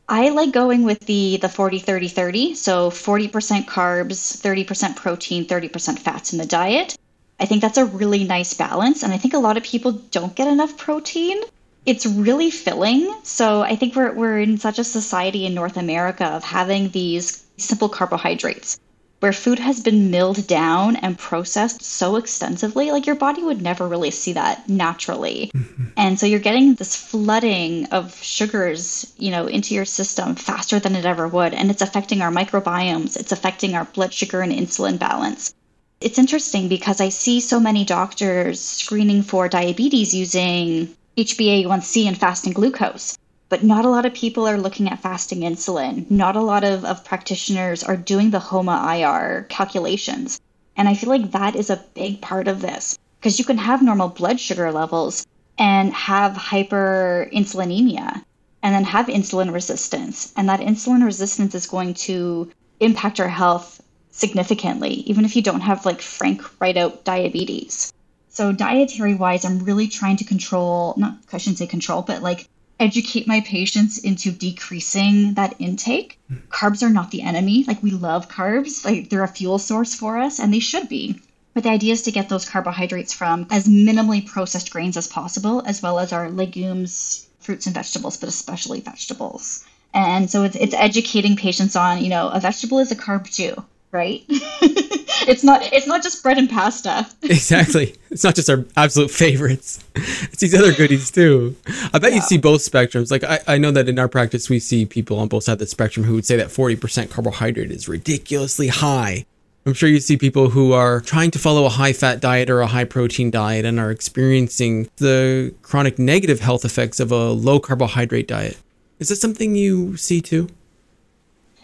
[0.10, 6.00] I like going with the the 40 30 30, so 40% carbs, 30% protein, 30%
[6.00, 6.98] fats in the diet
[7.40, 9.04] I think that's a really nice balance.
[9.04, 11.42] And I think a lot of people don't get enough protein.
[11.86, 13.14] It's really filling.
[13.24, 17.46] So I think we're, we're in such a society in North America of having these
[17.58, 18.80] simple carbohydrates
[19.20, 23.88] where food has been milled down and processed so extensively, like your body would never
[23.88, 25.52] really see that naturally.
[25.54, 25.86] Mm-hmm.
[25.98, 30.96] And so you're getting this flooding of sugars, you know, into your system faster than
[30.96, 31.54] it ever would.
[31.54, 35.54] And it's affecting our microbiomes, it's affecting our blood sugar and insulin balance.
[36.02, 42.54] It's interesting because I see so many doctors screening for diabetes using HbA1c and fasting
[42.54, 43.18] glucose,
[43.50, 46.10] but not a lot of people are looking at fasting insulin.
[46.10, 50.40] Not a lot of, of practitioners are doing the HOMA IR calculations.
[50.78, 53.82] And I feel like that is a big part of this because you can have
[53.82, 58.24] normal blood sugar levels and have hyperinsulinemia
[58.64, 60.32] and then have insulin resistance.
[60.38, 63.82] And that insulin resistance is going to impact our health
[64.20, 67.94] significantly, even if you don't have like frank right out diabetes.
[68.30, 72.48] So, dietary wise, I'm really trying to control, not, I shouldn't say control, but like
[72.80, 76.20] educate my patients into decreasing that intake.
[76.28, 76.38] Hmm.
[76.50, 77.64] Carbs are not the enemy.
[77.66, 81.22] Like, we love carbs, like, they're a fuel source for us, and they should be.
[81.54, 85.64] But the idea is to get those carbohydrates from as minimally processed grains as possible,
[85.66, 89.66] as well as our legumes, fruits, and vegetables, but especially vegetables.
[89.94, 93.66] And so it's, it's educating patients on, you know, a vegetable is a carb too
[93.92, 94.24] right?
[94.30, 97.08] it's not it's not just bread and pasta.
[97.24, 97.96] exactly.
[98.10, 99.84] It's not just our absolute favorites.
[99.96, 101.56] It's these other goodies too.
[101.94, 102.18] I bet yeah.
[102.18, 103.12] you see both spectrums.
[103.12, 105.60] Like I, I know that in our practice we see people on both sides of
[105.60, 109.26] the spectrum who would say that 40% carbohydrate is ridiculously high.
[109.66, 112.62] I'm sure you see people who are trying to follow a high fat diet or
[112.62, 117.60] a high protein diet and are experiencing the chronic negative health effects of a low
[117.60, 118.58] carbohydrate diet.
[119.00, 120.50] Is that something you see too?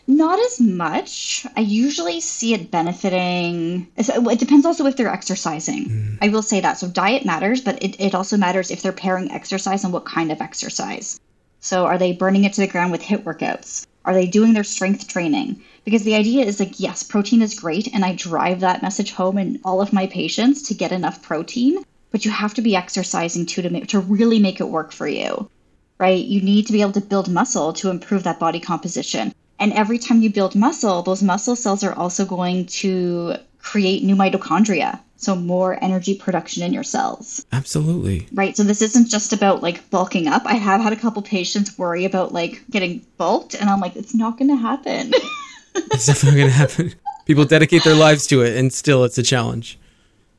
[0.08, 1.48] Not as much.
[1.58, 3.88] I usually see it benefiting.
[3.98, 5.90] It depends also if they're exercising.
[5.90, 6.18] Mm.
[6.22, 6.78] I will say that.
[6.78, 10.32] So, diet matters, but it, it also matters if they're pairing exercise and what kind
[10.32, 11.20] of exercise.
[11.60, 13.88] So, are they burning it to the ground with HIIT workouts?
[14.06, 15.64] Are they doing their strength training?
[15.84, 19.40] Because the idea is like, yes, protein is great, and I drive that message home
[19.40, 23.48] in all of my patients to get enough protein, but you have to be exercising
[23.48, 25.50] too to, make, to really make it work for you,
[25.98, 26.24] right?
[26.24, 29.34] You need to be able to build muscle to improve that body composition.
[29.60, 34.16] And every time you build muscle, those muscle cells are also going to create new
[34.16, 35.00] mitochondria.
[35.18, 37.46] So more energy production in your cells.
[37.52, 38.28] Absolutely.
[38.34, 38.56] Right.
[38.56, 40.44] So this isn't just about like bulking up.
[40.46, 44.14] I have had a couple patients worry about like getting bulked and I'm like, it's
[44.14, 45.14] not gonna happen.
[45.76, 46.94] it's definitely gonna happen.
[47.26, 49.80] People dedicate their lives to it and still it's a challenge.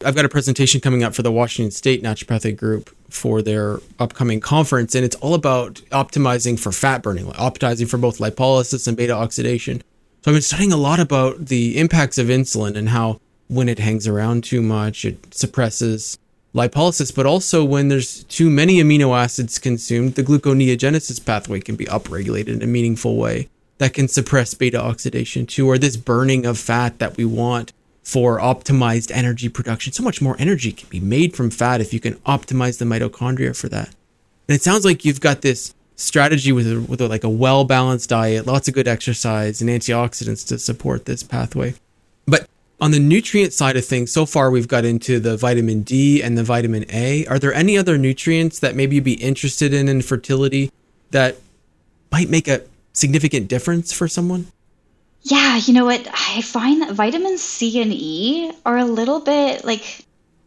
[0.05, 4.41] I've got a presentation coming up for the Washington State Naturopathic Group for their upcoming
[4.41, 9.15] conference, and it's all about optimizing for fat burning, optimizing for both lipolysis and beta
[9.15, 9.83] oxidation.
[10.23, 13.79] So I've been studying a lot about the impacts of insulin and how when it
[13.79, 16.19] hangs around too much, it suppresses
[16.55, 21.87] lipolysis, but also when there's too many amino acids consumed, the gluconeogenesis pathway can be
[21.87, 26.59] upregulated in a meaningful way that can suppress beta oxidation too, or this burning of
[26.59, 27.73] fat that we want
[28.07, 29.93] for optimized energy production.
[29.93, 33.55] So much more energy can be made from fat if you can optimize the mitochondria
[33.55, 33.89] for that.
[34.49, 37.65] And it sounds like you've got this strategy with a, with a, like a well
[37.65, 41.75] balanced diet, lots of good exercise, and antioxidants to support this pathway.
[42.27, 42.49] But
[42.81, 46.39] on the nutrient side of things, so far we've got into the vitamin D and
[46.39, 47.27] the vitamin A.
[47.27, 50.71] Are there any other nutrients that maybe you'd be interested in in fertility
[51.11, 51.39] that
[52.13, 54.47] might make a significant difference for someone?
[55.29, 56.07] Yeah, you know what?
[56.07, 60.05] I find that vitamins C and E are a little bit like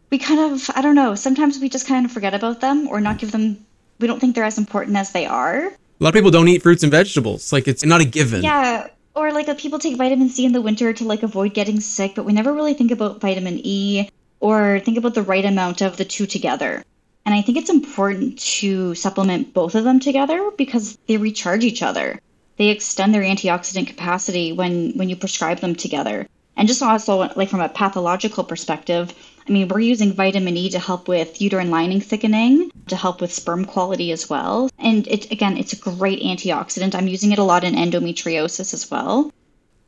[0.08, 2.98] we kind of, I don't know, sometimes we just kind of forget about them or
[2.98, 3.66] not give them,
[3.98, 5.66] we don't think they're as important as they are.
[5.66, 7.52] A lot of people don't eat fruits and vegetables.
[7.52, 8.42] Like it's not a given.
[8.42, 8.88] Yeah.
[9.14, 12.14] Or like uh, people take vitamin C in the winter to like avoid getting sick,
[12.14, 14.08] but we never really think about vitamin E
[14.40, 16.82] or think about the right amount of the two together.
[17.26, 21.82] And I think it's important to supplement both of them together because they recharge each
[21.82, 22.18] other
[22.60, 26.28] they extend their antioxidant capacity when when you prescribe them together.
[26.58, 29.14] And just also like from a pathological perspective,
[29.48, 33.32] I mean, we're using vitamin E to help with uterine lining thickening, to help with
[33.32, 34.68] sperm quality as well.
[34.78, 36.94] And it again, it's a great antioxidant.
[36.94, 39.32] I'm using it a lot in endometriosis as well.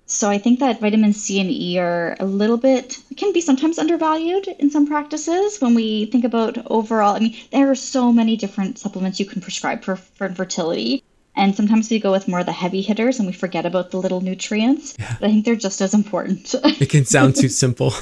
[0.07, 3.79] So I think that vitamin C and E are a little bit can be sometimes
[3.79, 7.17] undervalued in some practices when we think about overall.
[7.17, 11.02] I mean, there are so many different supplements you can prescribe for, for fertility.
[11.35, 13.97] And sometimes we go with more of the heavy hitters and we forget about the
[13.97, 14.97] little nutrients.
[14.99, 15.17] Yeah.
[15.19, 16.55] But I think they're just as important.
[16.63, 17.95] it can sound too simple.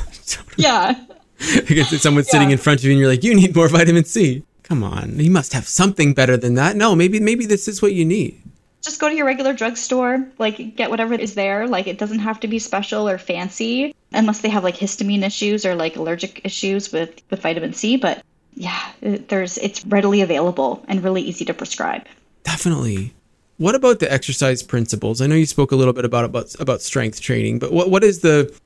[0.57, 0.95] yeah.
[1.67, 2.33] because someone's yeah.
[2.33, 4.45] sitting in front of you and you're like, you need more vitamin C.
[4.71, 6.77] Come on, you must have something better than that.
[6.77, 8.41] No, maybe maybe this is what you need.
[8.83, 11.67] Just go to your regular drugstore, like get whatever is there.
[11.67, 15.67] Like it doesn't have to be special or fancy, unless they have like histamine issues
[15.67, 17.97] or like allergic issues with with vitamin C.
[17.97, 18.23] But
[18.55, 22.07] yeah, there's it's readily available and really easy to prescribe.
[22.45, 23.13] Definitely.
[23.61, 25.21] What about the exercise principles?
[25.21, 28.03] I know you spoke a little bit about about, about strength training, but what what
[28.03, 28.59] is the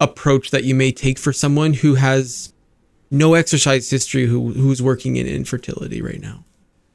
[0.00, 2.52] approach that you may take for someone who has
[3.10, 6.44] no exercise history who who's working in infertility right now?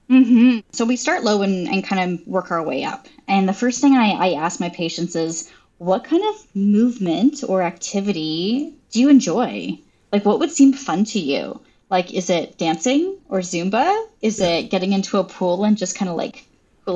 [0.09, 0.59] Mm-hmm.
[0.71, 3.09] So we start low and, and kind of work our way up.
[3.27, 7.63] And the first thing I, I ask my patients is, what kind of movement or
[7.63, 9.77] activity do you enjoy?
[10.13, 11.59] Like, what would seem fun to you?
[11.89, 14.07] Like, is it dancing or Zumba?
[14.21, 16.45] Is it getting into a pool and just kind of like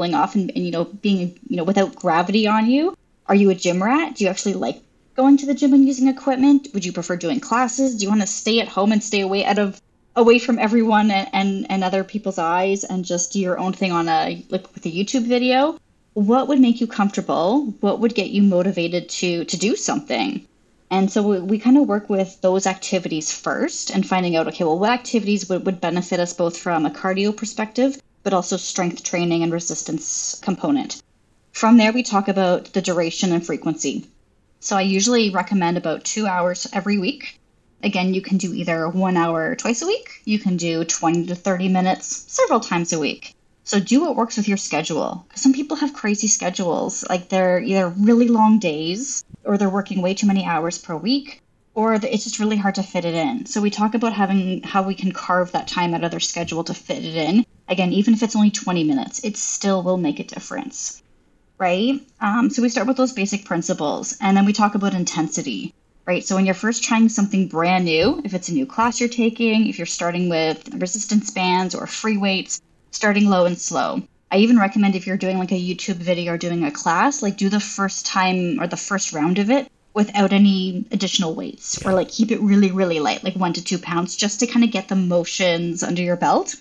[0.04, 2.96] off and, and you know being you know without gravity on you?
[3.28, 4.16] Are you a gym rat?
[4.16, 4.82] Do you actually like
[5.16, 6.68] going to the gym and using equipment?
[6.74, 7.96] Would you prefer doing classes?
[7.96, 9.82] Do you want to stay at home and stay away out of
[10.16, 13.92] away from everyone and, and, and other people's eyes and just do your own thing
[13.92, 15.78] on a like with a youtube video?
[16.14, 17.74] What would make you comfortable?
[17.82, 20.48] What would get you motivated to to do something?
[20.92, 24.64] And so we, we kind of work with those activities first and finding out okay
[24.64, 29.04] well what activities would, would benefit us both from a cardio perspective but also strength
[29.04, 31.00] training and resistance component.
[31.52, 34.08] From there, we talk about the duration and frequency.
[34.60, 37.40] So I usually recommend about two hours every week.
[37.84, 41.36] Again, you can do either one hour twice a week, you can do 20 to
[41.36, 43.36] 30 minutes several times a week.
[43.64, 45.28] So do what works with your schedule.
[45.36, 50.16] Some people have crazy schedules, like they're either really long days or they're working way
[50.16, 51.44] too many hours per week,
[51.76, 53.46] or it's just really hard to fit it in.
[53.46, 56.64] So we talk about having how we can carve that time out of their schedule
[56.64, 60.20] to fit it in Again, even if it's only 20 minutes, it still will make
[60.20, 61.02] a difference,
[61.58, 62.00] right?
[62.22, 65.74] Um, so we start with those basic principles and then we talk about intensity,
[66.06, 66.24] right?
[66.24, 69.68] So when you're first trying something brand new, if it's a new class you're taking,
[69.68, 72.62] if you're starting with resistance bands or free weights,
[72.92, 74.04] starting low and slow.
[74.32, 77.38] I even recommend if you're doing like a YouTube video or doing a class, like
[77.38, 81.94] do the first time or the first round of it without any additional weights or
[81.94, 84.72] like keep it really, really light, like one to two pounds, just to kind of
[84.72, 86.56] get the motions under your belt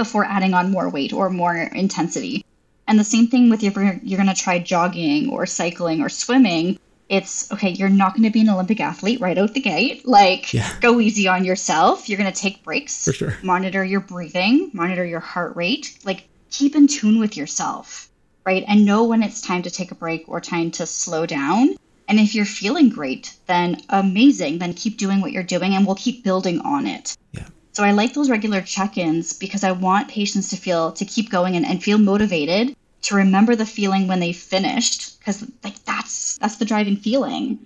[0.00, 2.42] before adding on more weight or more intensity.
[2.88, 6.08] And the same thing with if you're, you're going to try jogging or cycling or
[6.08, 6.78] swimming.
[7.10, 10.08] It's okay, you're not going to be an Olympic athlete right out the gate.
[10.08, 10.72] Like, yeah.
[10.80, 12.08] go easy on yourself.
[12.08, 13.36] You're going to take breaks, For sure.
[13.42, 15.98] monitor your breathing, monitor your heart rate.
[16.02, 18.08] Like, keep in tune with yourself,
[18.46, 18.64] right?
[18.66, 21.76] And know when it's time to take a break or time to slow down.
[22.08, 24.58] And if you're feeling great, then amazing.
[24.58, 27.16] Then keep doing what you're doing and we'll keep building on it.
[27.32, 27.46] Yeah.
[27.72, 31.56] So I like those regular check-ins because I want patients to feel to keep going
[31.56, 36.56] and, and feel motivated to remember the feeling when they finished because like that's that's
[36.56, 37.58] the driving feeling.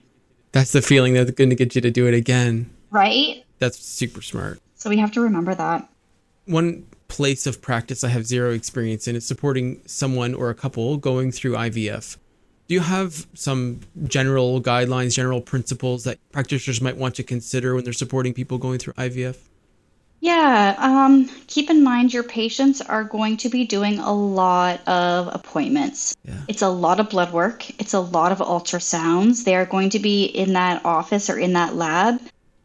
[0.52, 2.70] That's the feeling that's going to get you to do it again.
[2.90, 3.44] Right?
[3.58, 4.60] That's super smart.
[4.74, 5.88] So we have to remember that.
[6.44, 10.96] One place of practice I have zero experience in is supporting someone or a couple
[10.96, 12.16] going through IVF.
[12.68, 17.84] Do you have some general guidelines, general principles that practitioners might want to consider when
[17.84, 19.36] they're supporting people going through IVF?
[20.20, 25.28] Yeah, um, keep in mind your patients are going to be doing a lot of
[25.34, 26.16] appointments.
[26.24, 26.40] Yeah.
[26.48, 29.44] It's a lot of blood work, it's a lot of ultrasounds.
[29.44, 32.20] They are going to be in that office or in that lab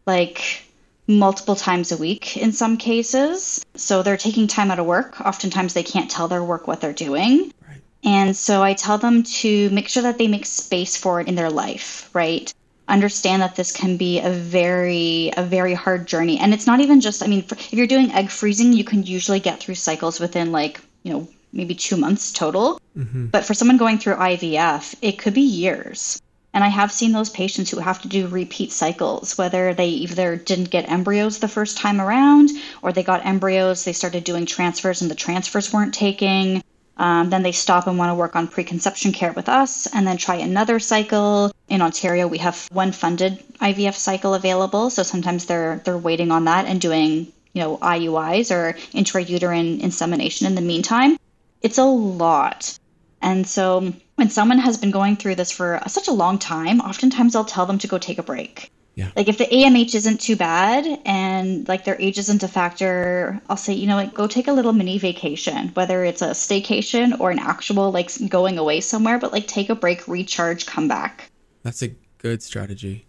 [0.05, 0.63] like
[1.07, 3.65] multiple times a week in some cases.
[3.75, 5.19] So they're taking time out of work.
[5.19, 7.51] Oftentimes they can't tell their work what they're doing.
[7.67, 7.81] Right.
[8.03, 11.35] And so I tell them to make sure that they make space for it in
[11.35, 12.53] their life, right?
[12.89, 16.39] Understand that this can be a very a very hard journey.
[16.39, 19.39] And it's not even just i mean if you're doing egg freezing you can usually
[19.39, 22.79] get through cycles within like you know maybe two months total.
[22.97, 23.27] Mm-hmm.
[23.27, 26.21] but for someone going through ivf it could be years.
[26.53, 30.35] And i have seen those patients who have to do repeat cycles whether they either
[30.35, 32.49] didn't get embryos the first time around
[32.81, 36.63] or they got embryos they started doing transfers and the transfers weren't taking
[36.99, 40.17] um, then they stop and want to work on preconception care with us and then
[40.17, 41.51] try another cycle.
[41.69, 44.89] In Ontario, we have one funded IVF cycle available.
[44.89, 50.45] So sometimes they're they're waiting on that and doing, you know, IUIs or intrauterine insemination
[50.45, 51.17] in the meantime.
[51.61, 52.77] It's a lot.
[53.21, 57.33] And so when someone has been going through this for such a long time, oftentimes
[57.33, 58.68] I'll tell them to go take a break.
[58.99, 59.11] Yeah.
[59.15, 63.55] Like if the AMH isn't too bad and like their age isn't a factor, I'll
[63.55, 67.31] say, you know, like go take a little mini vacation, whether it's a staycation or
[67.31, 71.31] an actual like going away somewhere, but like take a break, recharge, come back.
[71.63, 73.05] That's a good strategy.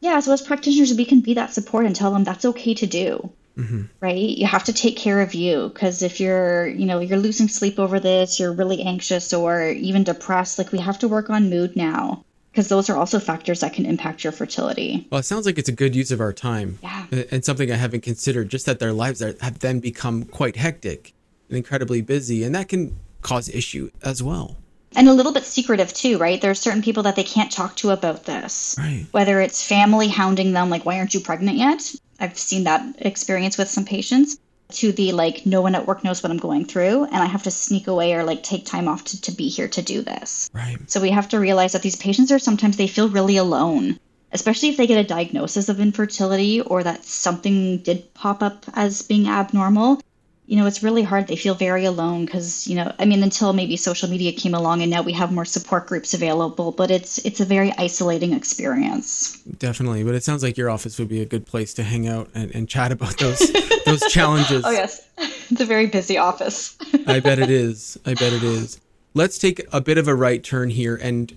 [0.00, 2.86] Yeah, so as practitioners, we can be that support and tell them that's okay to
[2.88, 3.30] do.
[3.56, 3.82] Mm-hmm.
[4.00, 4.16] Right?
[4.16, 7.78] You have to take care of you because if you're, you know, you're losing sleep
[7.78, 11.76] over this, you're really anxious or even depressed, like we have to work on mood
[11.76, 12.24] now
[12.58, 15.06] because those are also factors that can impact your fertility.
[15.12, 16.80] Well, it sounds like it's a good use of our time.
[16.82, 17.06] Yeah.
[17.30, 21.14] And something I haven't considered, just that their lives are, have then become quite hectic
[21.48, 24.56] and incredibly busy, and that can cause issue as well.
[24.96, 26.40] and a little bit secretive too, right?
[26.40, 28.74] There are certain people that they can't talk to about this.
[28.78, 29.06] Right.
[29.12, 31.94] Whether it's family hounding them, like, why aren't you pregnant yet?
[32.20, 34.38] I've seen that experience with some patients,
[34.72, 37.44] to the like, no one at work knows what I'm going through, and I have
[37.44, 40.50] to sneak away or like take time off to, to be here to do this.
[40.52, 40.78] Right.
[40.90, 43.98] So we have to realize that these patients are sometimes they feel really alone,
[44.32, 49.02] especially if they get a diagnosis of infertility or that something did pop up as
[49.02, 50.00] being abnormal.
[50.48, 51.26] You know, it's really hard.
[51.28, 54.80] They feel very alone because, you know, I mean, until maybe social media came along
[54.80, 59.36] and now we have more support groups available, but it's it's a very isolating experience.
[59.58, 60.04] Definitely.
[60.04, 62.50] But it sounds like your office would be a good place to hang out and,
[62.54, 63.40] and chat about those
[63.84, 64.64] those challenges.
[64.64, 66.78] Oh yes, it's a very busy office.
[67.06, 67.98] I bet it is.
[68.06, 68.80] I bet it is.
[69.12, 71.30] Let's take a bit of a right turn here and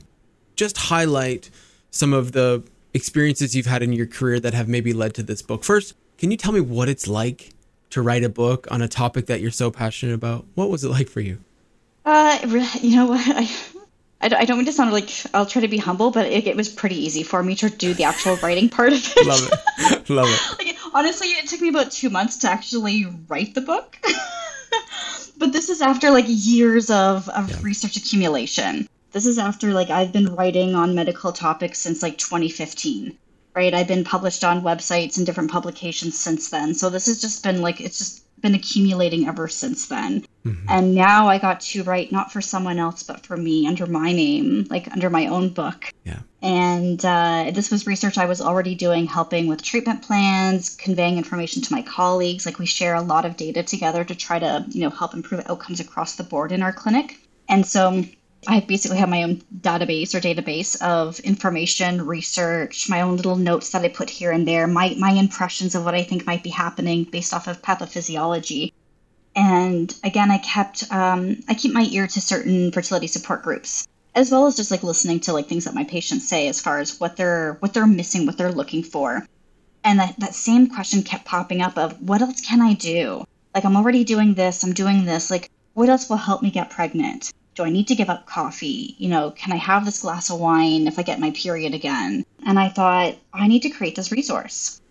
[0.56, 1.50] just highlight
[1.90, 5.42] some of the experiences you've had in your career that have maybe led to this
[5.42, 5.66] book.
[5.66, 7.52] First, can you tell me what it's like
[7.92, 10.46] to write a book on a topic that you're so passionate about?
[10.56, 11.40] What was it like for you?
[12.06, 12.40] Uh,
[12.82, 13.22] you know what?
[13.28, 13.50] I,
[14.22, 16.48] I, don't- I don't mean to sound like I'll try to be humble, but it,
[16.48, 19.26] it was pretty easy for me to do the actual writing part of it.
[19.28, 20.10] Love it.
[20.10, 20.66] Love it.
[20.66, 23.98] Like, honestly, it took me about two months to actually write the book.
[25.38, 27.58] but this is after like years of, of Yeah.
[27.62, 28.88] research accumulation.
[29.12, 33.18] This is after like I've been writing on medical topics since like 2015.
[33.54, 33.74] Right?
[33.74, 36.74] I've been published on websites and different publications since then.
[36.74, 40.26] So this has just been like it's just been accumulating ever since then.
[40.68, 44.12] And now I got to write not for someone else but for me under my
[44.12, 45.94] name, like under my own book.
[46.04, 46.20] Yeah.
[46.42, 51.62] And uh, this was research I was already doing, helping with treatment plans, conveying information
[51.62, 52.48] to my colleagues.
[52.48, 55.44] Like we share a lot of data together to try to, you know, help improve
[55.48, 57.20] outcomes across the board in our clinic.
[57.48, 58.04] And so
[58.48, 63.70] I basically have my own database or database of information, research, my own little notes
[63.70, 66.50] that I put here and there, my my impressions of what I think might be
[66.50, 68.74] happening based off of pathophysiology.
[69.36, 74.32] And again, I kept um, I keep my ear to certain fertility support groups as
[74.32, 77.00] well as just like listening to like things that my patients say as far as
[77.00, 79.26] what they're what they're missing what they're looking for.
[79.84, 83.24] And that, that same question kept popping up of what else can i do?
[83.54, 86.70] Like i'm already doing this i'm doing this like what else will help me get
[86.70, 90.30] pregnant do i need to give up coffee you know can i have this glass
[90.30, 93.96] of wine if i get my period again and i thought i need to create
[93.96, 94.82] this resource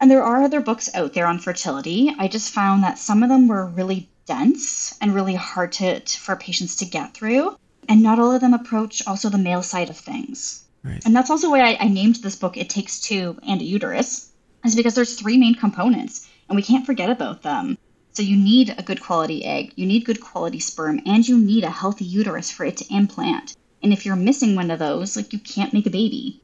[0.00, 3.28] and there are other books out there on fertility i just found that some of
[3.28, 7.56] them were really dense and really hard to, for patients to get through
[7.88, 10.64] and not all of them approach also the male side of things.
[10.84, 11.04] Right.
[11.04, 14.30] And that's also why I, I named this book It Takes Two and a Uterus,
[14.64, 17.76] is because there's three main components, and we can't forget about them.
[18.12, 21.64] So you need a good quality egg, you need good quality sperm, and you need
[21.64, 23.56] a healthy uterus for it to implant.
[23.82, 26.40] And if you're missing one of those, like you can't make a baby.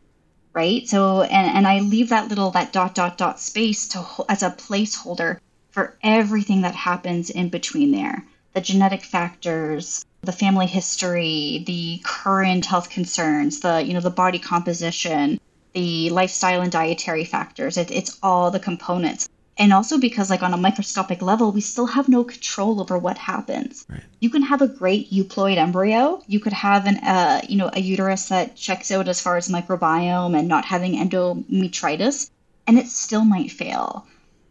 [0.52, 0.88] Right?
[0.88, 4.50] So and, and I leave that little that dot dot dot space to as a
[4.50, 5.38] placeholder
[5.70, 8.24] for everything that happens in between there.
[8.54, 14.38] The genetic factors, the family history, the current health concerns, the you know the body
[14.38, 15.38] composition,
[15.74, 17.76] the lifestyle and dietary factors.
[17.76, 19.28] It, it's all the components.
[19.58, 23.16] And also because, like, on a microscopic level, we still have no control over what
[23.16, 23.86] happens.
[23.88, 24.02] Right.
[24.20, 26.22] You can have a great euploid embryo.
[26.26, 29.48] You could have an, uh, you know, a uterus that checks out as far as
[29.48, 32.30] microbiome and not having endometritis,
[32.66, 34.06] and it still might fail.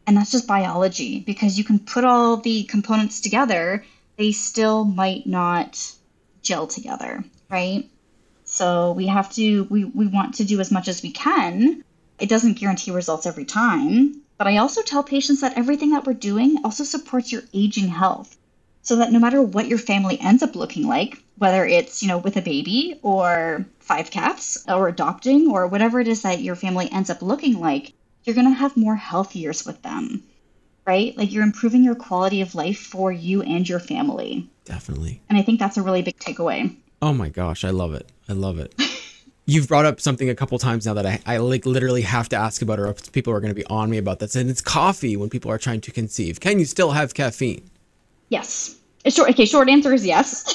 [0.08, 3.84] And that's just biology because you can put all the components together,
[4.18, 5.92] they still might not
[6.42, 7.90] gel together, right?
[8.44, 11.84] So we have to, we, we want to do as much as we can.
[12.20, 14.22] It doesn't guarantee results every time.
[14.38, 18.36] But I also tell patients that everything that we're doing also supports your aging health.
[18.82, 22.18] So that no matter what your family ends up looking like, whether it's, you know,
[22.20, 26.92] with a baby or five cats or adopting or whatever it is that your family
[26.92, 27.94] ends up looking like,
[28.24, 30.24] you're going to have more health years with them,
[30.86, 31.18] right?
[31.18, 34.50] Like you're improving your quality of life for you and your family.
[34.66, 35.22] Definitely.
[35.30, 36.76] And I think that's a really big takeaway.
[37.02, 38.12] Oh my gosh, I love it.
[38.30, 38.76] I love it.
[39.48, 42.36] You've brought up something a couple times now that I, I like literally have to
[42.36, 45.16] ask about, or people are going to be on me about this, and it's coffee
[45.16, 46.40] when people are trying to conceive.
[46.40, 47.70] Can you still have caffeine?
[48.30, 48.78] Yes.
[49.08, 50.52] Short, okay, short answer is yes.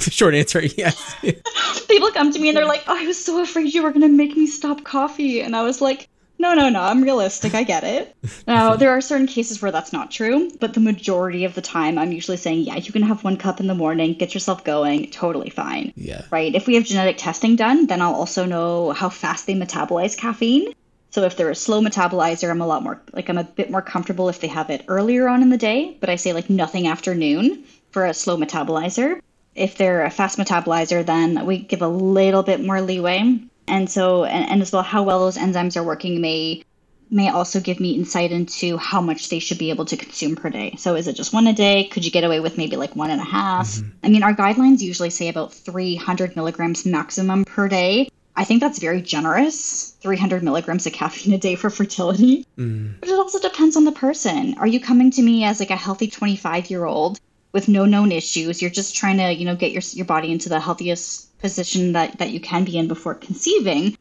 [0.00, 1.14] short answer, yes.
[1.88, 4.02] people come to me and they're like, oh, I was so afraid you were going
[4.02, 5.40] to make me stop coffee.
[5.40, 6.08] And I was like,
[6.44, 6.82] no, no, no.
[6.82, 7.54] I'm realistic.
[7.54, 8.14] I get it.
[8.46, 11.96] Now, there are certain cases where that's not true, but the majority of the time,
[11.96, 15.10] I'm usually saying, yeah, you can have one cup in the morning, get yourself going,
[15.10, 15.92] totally fine.
[15.96, 16.22] Yeah.
[16.30, 16.54] Right.
[16.54, 20.74] If we have genetic testing done, then I'll also know how fast they metabolize caffeine.
[21.10, 23.82] So if they're a slow metabolizer, I'm a lot more like I'm a bit more
[23.82, 26.86] comfortable if they have it earlier on in the day, but I say like nothing
[26.86, 29.20] after noon for a slow metabolizer.
[29.54, 33.38] If they're a fast metabolizer, then we give a little bit more leeway.
[33.66, 36.64] And so, and, and as well, how well those enzymes are working may
[37.10, 40.50] may also give me insight into how much they should be able to consume per
[40.50, 40.74] day.
[40.78, 41.84] So, is it just one a day?
[41.84, 43.68] Could you get away with maybe like one and a half?
[43.68, 43.88] Mm-hmm.
[44.02, 48.08] I mean, our guidelines usually say about 300 milligrams maximum per day.
[48.36, 52.44] I think that's very generous 300 milligrams of caffeine a day for fertility.
[52.58, 52.94] Mm.
[52.98, 54.56] But it also depends on the person.
[54.58, 57.20] Are you coming to me as like a healthy 25 year old
[57.52, 58.60] with no known issues?
[58.60, 62.16] You're just trying to, you know, get your, your body into the healthiest position that,
[62.20, 63.98] that you can be in before conceiving.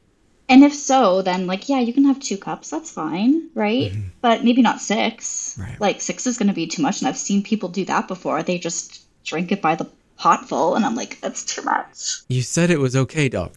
[0.47, 2.69] And if so, then like, yeah, you can have two cups.
[2.69, 3.91] That's fine, right?
[3.91, 4.07] Mm-hmm.
[4.21, 5.57] But maybe not six.
[5.59, 5.79] Right.
[5.79, 7.01] Like six is going to be too much.
[7.01, 8.43] And I've seen people do that before.
[8.43, 10.75] They just drink it by the potful.
[10.75, 12.21] And I'm like, that's too much.
[12.29, 13.51] You said it was okay, doc.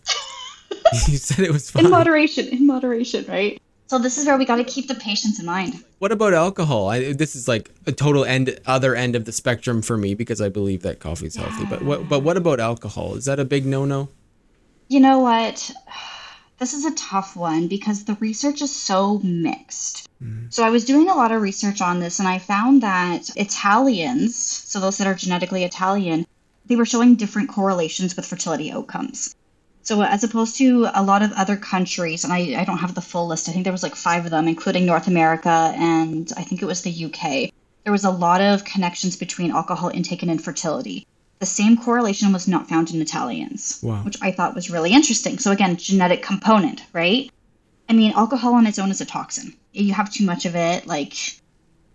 [1.06, 1.84] you said it was fine.
[1.84, 3.62] In moderation, in moderation, right?
[3.88, 5.82] So this is where we got to keep the patients in mind.
[6.00, 6.88] What about alcohol?
[6.88, 10.40] I, this is like a total end, other end of the spectrum for me because
[10.40, 11.64] I believe that coffee is healthy.
[11.66, 13.14] But what, but what about alcohol?
[13.14, 14.08] Is that a big no-no?
[14.88, 15.70] You know what?
[16.58, 20.08] This is a tough one because the research is so mixed.
[20.22, 20.50] Mm.
[20.50, 24.34] So I was doing a lot of research on this, and I found that Italians,
[24.34, 26.26] so those that are genetically Italian,
[26.64, 29.34] they were showing different correlations with fertility outcomes.
[29.86, 33.00] So as opposed to a lot of other countries, and I, I don't have the
[33.00, 36.42] full list, I think there was like five of them, including North America and I
[36.42, 37.52] think it was the UK.
[37.84, 41.06] There was a lot of connections between alcohol intake and infertility.
[41.38, 44.02] The same correlation was not found in Italians, wow.
[44.02, 45.38] which I thought was really interesting.
[45.38, 47.30] So again, genetic component, right?
[47.88, 49.54] I mean, alcohol on its own is a toxin.
[49.72, 51.14] You have too much of it, like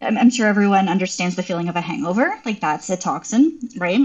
[0.01, 2.39] I'm, I'm sure everyone understands the feeling of a hangover.
[2.45, 3.99] Like that's a toxin, right?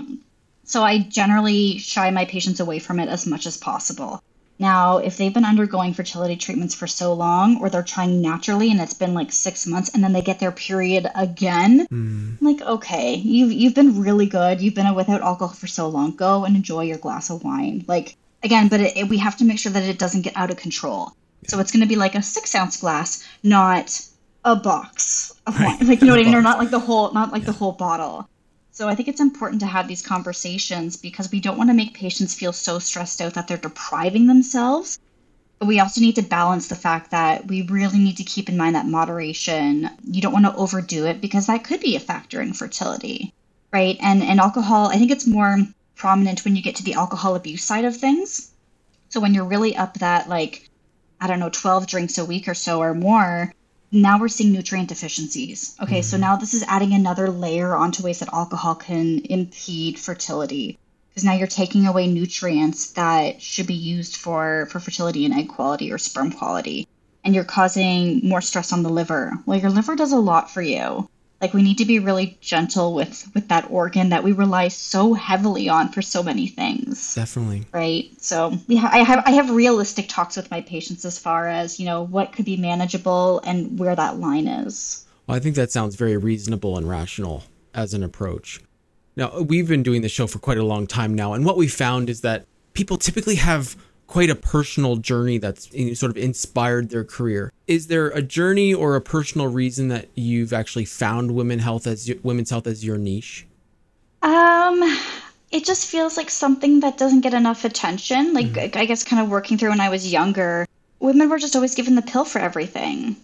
[0.66, 4.22] So I generally shy my patients away from it as much as possible.
[4.58, 8.80] Now, if they've been undergoing fertility treatments for so long, or they're trying naturally and
[8.80, 12.36] it's been like six months, and then they get their period again, mm.
[12.40, 14.60] like, okay, you've you've been really good.
[14.60, 16.12] You've been without alcohol for so long.
[16.12, 17.84] Go and enjoy your glass of wine.
[17.86, 20.50] Like again, but it, it, we have to make sure that it doesn't get out
[20.50, 21.12] of control.
[21.42, 21.50] Yeah.
[21.50, 24.00] So it's going to be like a six ounce glass, not
[24.44, 25.78] a box of right.
[25.78, 25.88] wine.
[25.88, 27.52] Like you know what I mean, or not like the whole, not like yeah.
[27.52, 28.26] the whole bottle.
[28.76, 31.94] So I think it's important to have these conversations because we don't want to make
[31.94, 34.98] patients feel so stressed out that they're depriving themselves.
[35.58, 38.58] But we also need to balance the fact that we really need to keep in
[38.58, 39.88] mind that moderation.
[40.04, 43.32] You don't want to overdo it because that could be a factor in fertility,
[43.72, 43.96] right?
[43.98, 45.56] And and alcohol, I think it's more
[45.94, 48.50] prominent when you get to the alcohol abuse side of things.
[49.08, 50.68] So when you're really up that like
[51.18, 53.54] I don't know, 12 drinks a week or so or more,
[53.90, 55.76] now we're seeing nutrient deficiencies.
[55.82, 56.02] Okay, mm-hmm.
[56.02, 60.78] so now this is adding another layer onto ways that alcohol can impede fertility.
[61.10, 65.48] Because now you're taking away nutrients that should be used for, for fertility and egg
[65.48, 66.86] quality or sperm quality.
[67.24, 69.32] And you're causing more stress on the liver.
[69.46, 71.08] Well, your liver does a lot for you
[71.40, 75.14] like we need to be really gentle with with that organ that we rely so
[75.14, 77.14] heavily on for so many things.
[77.14, 77.66] Definitely.
[77.72, 78.10] Right?
[78.20, 81.86] So yeah i have i have realistic talks with my patients as far as you
[81.86, 85.04] know what could be manageable and where that line is.
[85.26, 88.60] Well i think that sounds very reasonable and rational as an approach.
[89.16, 91.68] Now we've been doing the show for quite a long time now and what we
[91.68, 93.76] found is that people typically have
[94.06, 97.52] quite a personal journey that's sort of inspired their career.
[97.66, 102.10] Is there a journey or a personal reason that you've actually found women health as
[102.22, 103.46] women's health as your niche?
[104.22, 104.82] Um,
[105.50, 108.32] it just feels like something that doesn't get enough attention.
[108.32, 108.78] Like mm-hmm.
[108.78, 110.66] I guess kind of working through when I was younger,
[110.98, 113.16] women were just always given the pill for everything.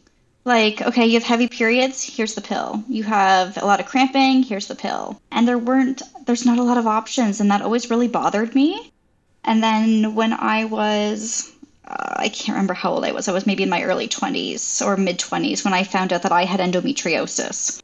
[0.45, 2.83] Like, okay, you have heavy periods, here's the pill.
[2.89, 5.20] You have a lot of cramping, here's the pill.
[5.30, 8.91] And there weren't there's not a lot of options and that always really bothered me.
[9.45, 11.53] And then when I was
[11.84, 13.28] uh, I can't remember how old I was.
[13.28, 16.32] I was maybe in my early 20s or mid 20s when I found out that
[16.32, 17.82] I had endometriosis.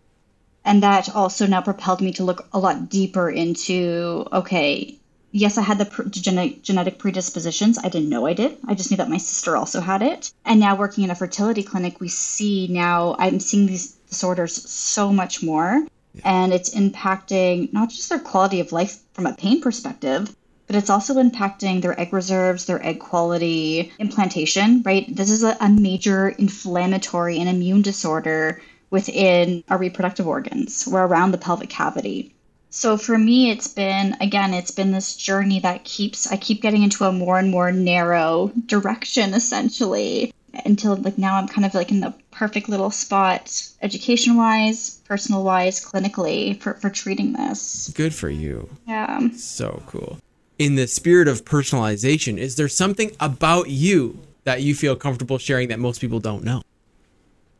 [0.64, 4.98] And that also now propelled me to look a lot deeper into okay,
[5.32, 7.78] yes, I had the genetic, genetic predispositions.
[7.78, 8.56] I didn't know I did.
[8.66, 10.32] I just knew that my sister also had it.
[10.44, 15.12] And now working in a fertility clinic, we see now I'm seeing these disorders so
[15.12, 15.86] much more.
[16.14, 16.22] Yeah.
[16.24, 20.34] And it's impacting not just their quality of life from a pain perspective,
[20.68, 25.04] but it's also impacting their egg reserves, their egg quality, implantation, right?
[25.08, 28.60] This is a, a major inflammatory and immune disorder
[28.90, 32.34] within our reproductive organs or around the pelvic cavity.
[32.70, 36.82] So for me, it's been, again, it's been this journey that keeps, I keep getting
[36.82, 41.90] into a more and more narrow direction essentially until like now I'm kind of like
[41.90, 47.90] in the perfect little spot education wise, personal wise, clinically for, for treating this.
[47.94, 48.68] Good for you.
[48.86, 49.30] Yeah.
[49.30, 50.18] So cool.
[50.58, 55.68] In the spirit of personalization, is there something about you that you feel comfortable sharing
[55.68, 56.62] that most people don't know?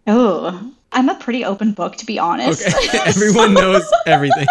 [0.09, 2.66] Oh, I'm a pretty open book to be honest.
[2.66, 2.99] Okay.
[3.07, 4.49] Everyone knows everything.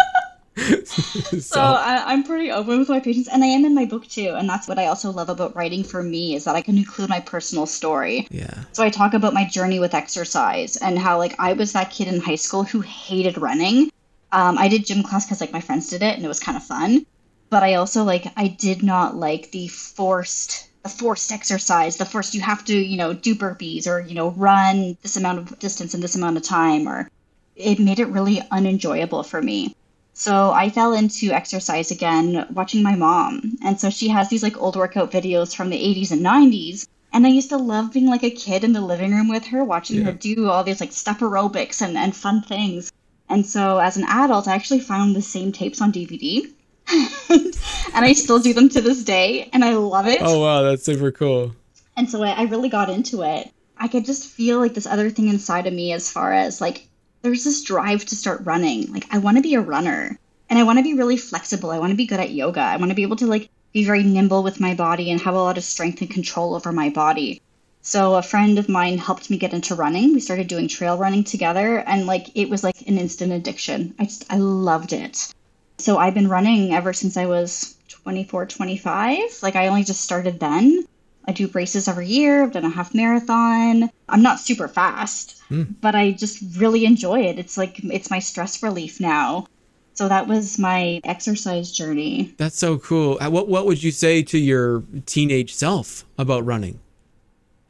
[0.86, 4.06] so, so I, am pretty open with my patients, and I am in my book
[4.08, 4.34] too.
[4.36, 7.10] And that's what I also love about writing for me is that I can include
[7.10, 8.26] my personal story.
[8.30, 8.64] Yeah.
[8.72, 12.08] So I talk about my journey with exercise and how like I was that kid
[12.08, 13.90] in high school who hated running.
[14.32, 16.56] Um, I did gym class because like my friends did it and it was kind
[16.56, 17.04] of fun,
[17.50, 22.34] but I also like I did not like the forced the forced exercise, the forced
[22.34, 25.94] you have to you know do burpees or you know run this amount of distance
[25.94, 27.10] in this amount of time or
[27.56, 29.74] it made it really unenjoyable for me.
[30.14, 33.56] So I fell into exercise again watching my mom.
[33.62, 36.88] And so she has these like old workout videos from the 80s and 90s.
[37.12, 39.62] And I used to love being like a kid in the living room with her,
[39.62, 40.04] watching yeah.
[40.06, 42.90] her do all these like step aerobics and, and fun things.
[43.28, 46.52] And so as an adult, I actually found the same tapes on DVD.
[47.28, 49.48] and I still do them to this day.
[49.52, 50.20] And I love it.
[50.22, 50.62] Oh, wow.
[50.62, 51.54] That's super cool.
[51.96, 53.50] And so I, I really got into it.
[53.76, 56.88] I could just feel like this other thing inside of me as far as like
[57.22, 58.92] there's this drive to start running.
[58.92, 60.18] Like I want to be a runner
[60.50, 61.70] and I want to be really flexible.
[61.70, 62.60] I want to be good at yoga.
[62.60, 65.34] I want to be able to like be very nimble with my body and have
[65.34, 67.40] a lot of strength and control over my body.
[67.82, 70.12] So a friend of mine helped me get into running.
[70.12, 73.94] We started doing trail running together and like it was like an instant addiction.
[73.98, 75.32] I just I loved it.
[75.78, 79.18] So I've been running ever since I was 24, 25.
[79.42, 80.84] Like I only just started then.
[81.26, 82.42] I do races every year.
[82.42, 83.90] I've done a half marathon.
[84.08, 85.74] I'm not super fast, mm.
[85.80, 87.38] but I just really enjoy it.
[87.38, 89.46] It's like it's my stress relief now.
[89.92, 92.34] So that was my exercise journey.
[92.38, 93.18] That's so cool.
[93.20, 96.80] Uh, what what would you say to your teenage self about running?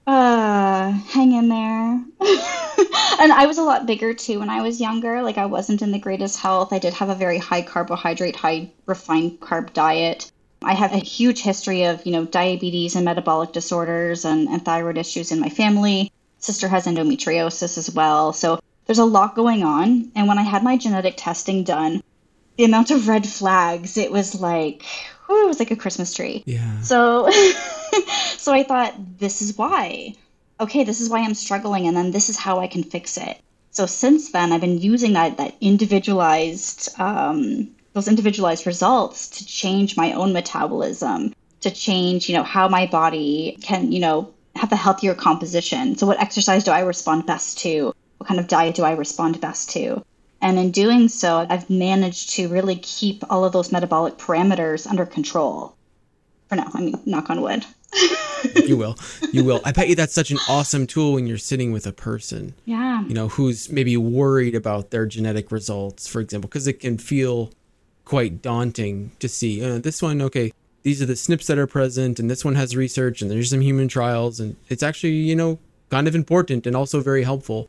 [0.07, 2.05] Uh, hang in there.
[3.21, 5.23] and I was a lot bigger too when I was younger.
[5.23, 6.73] Like I wasn't in the greatest health.
[6.73, 10.31] I did have a very high carbohydrate, high refined carb diet.
[10.63, 14.99] I have a huge history of, you know, diabetes and metabolic disorders and, and thyroid
[14.99, 16.13] issues in my family.
[16.39, 18.33] Sister has endometriosis as well.
[18.33, 20.11] So there's a lot going on.
[20.15, 22.03] And when I had my genetic testing done,
[22.57, 24.83] the amount of red flags, it was like,
[25.27, 26.43] whew, it was like a Christmas tree.
[26.47, 26.81] Yeah.
[26.81, 27.31] So,
[28.37, 30.15] so I thought, this is why.
[30.61, 33.41] Okay, this is why I'm struggling, and then this is how I can fix it.
[33.71, 39.97] So since then, I've been using that that individualized um, those individualized results to change
[39.97, 44.77] my own metabolism, to change, you know, how my body can, you know, have a
[44.77, 45.97] healthier composition.
[45.97, 47.95] So what exercise do I respond best to?
[48.19, 50.05] What kind of diet do I respond best to?
[50.41, 55.07] And in doing so, I've managed to really keep all of those metabolic parameters under
[55.07, 55.75] control.
[56.49, 57.65] For now, I mean, knock on wood.
[58.67, 58.97] you will.
[59.33, 59.61] You will.
[59.65, 62.55] I bet you that's such an awesome tool when you're sitting with a person.
[62.65, 63.05] Yeah.
[63.07, 67.51] You know, who's maybe worried about their genetic results, for example, because it can feel
[68.05, 69.63] quite daunting to see.
[69.63, 72.75] Uh, this one, okay, these are the SNPs that are present, and this one has
[72.75, 75.59] research, and there's some human trials, and it's actually, you know,
[75.91, 77.69] kind of important and also very helpful.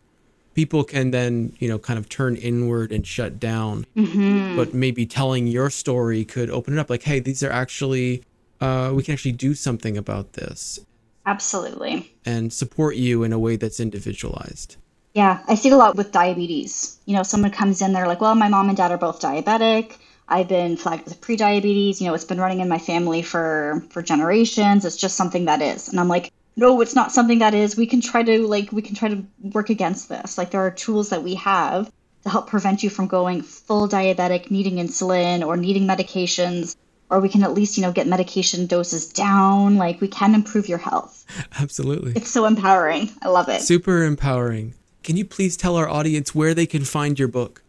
[0.53, 3.85] People can then, you know, kind of turn inward and shut down.
[3.95, 4.55] Mm-hmm.
[4.55, 8.23] But maybe telling your story could open it up like, hey, these are actually,
[8.61, 10.79] uh, we can actually do something about this.
[11.25, 12.11] Absolutely.
[12.25, 14.77] And support you in a way that's individualized.
[15.13, 16.97] Yeah, I see it a lot with diabetes.
[17.05, 19.97] You know, someone comes in, they're like, well, my mom and dad are both diabetic.
[20.27, 21.99] I've been flagged with prediabetes.
[21.99, 24.85] You know, it's been running in my family for for generations.
[24.85, 25.89] It's just something that is.
[25.89, 27.75] And I'm like, no, it's not something that is.
[27.75, 30.37] We can try to like we can try to work against this.
[30.37, 31.91] Like there are tools that we have
[32.23, 36.75] to help prevent you from going full diabetic, needing insulin or needing medications
[37.09, 39.77] or we can at least, you know, get medication doses down.
[39.77, 41.25] Like we can improve your health.
[41.59, 42.13] Absolutely.
[42.15, 43.09] It's so empowering.
[43.21, 43.61] I love it.
[43.61, 44.75] Super empowering.
[45.03, 47.63] Can you please tell our audience where they can find your book?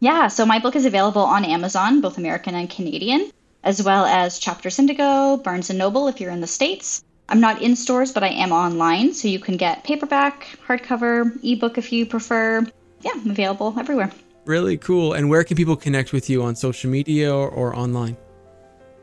[0.00, 3.30] Yeah, so my book is available on Amazon, both American and Canadian,
[3.64, 7.02] as well as Chapters Indigo, Barnes and Noble if you're in the States.
[7.28, 11.78] I'm not in stores, but I am online, so you can get paperback, hardcover, ebook
[11.78, 12.64] if you prefer.
[13.00, 14.12] Yeah, I'm available everywhere.
[14.44, 15.14] Really cool.
[15.14, 18.16] And where can people connect with you on social media or, or online?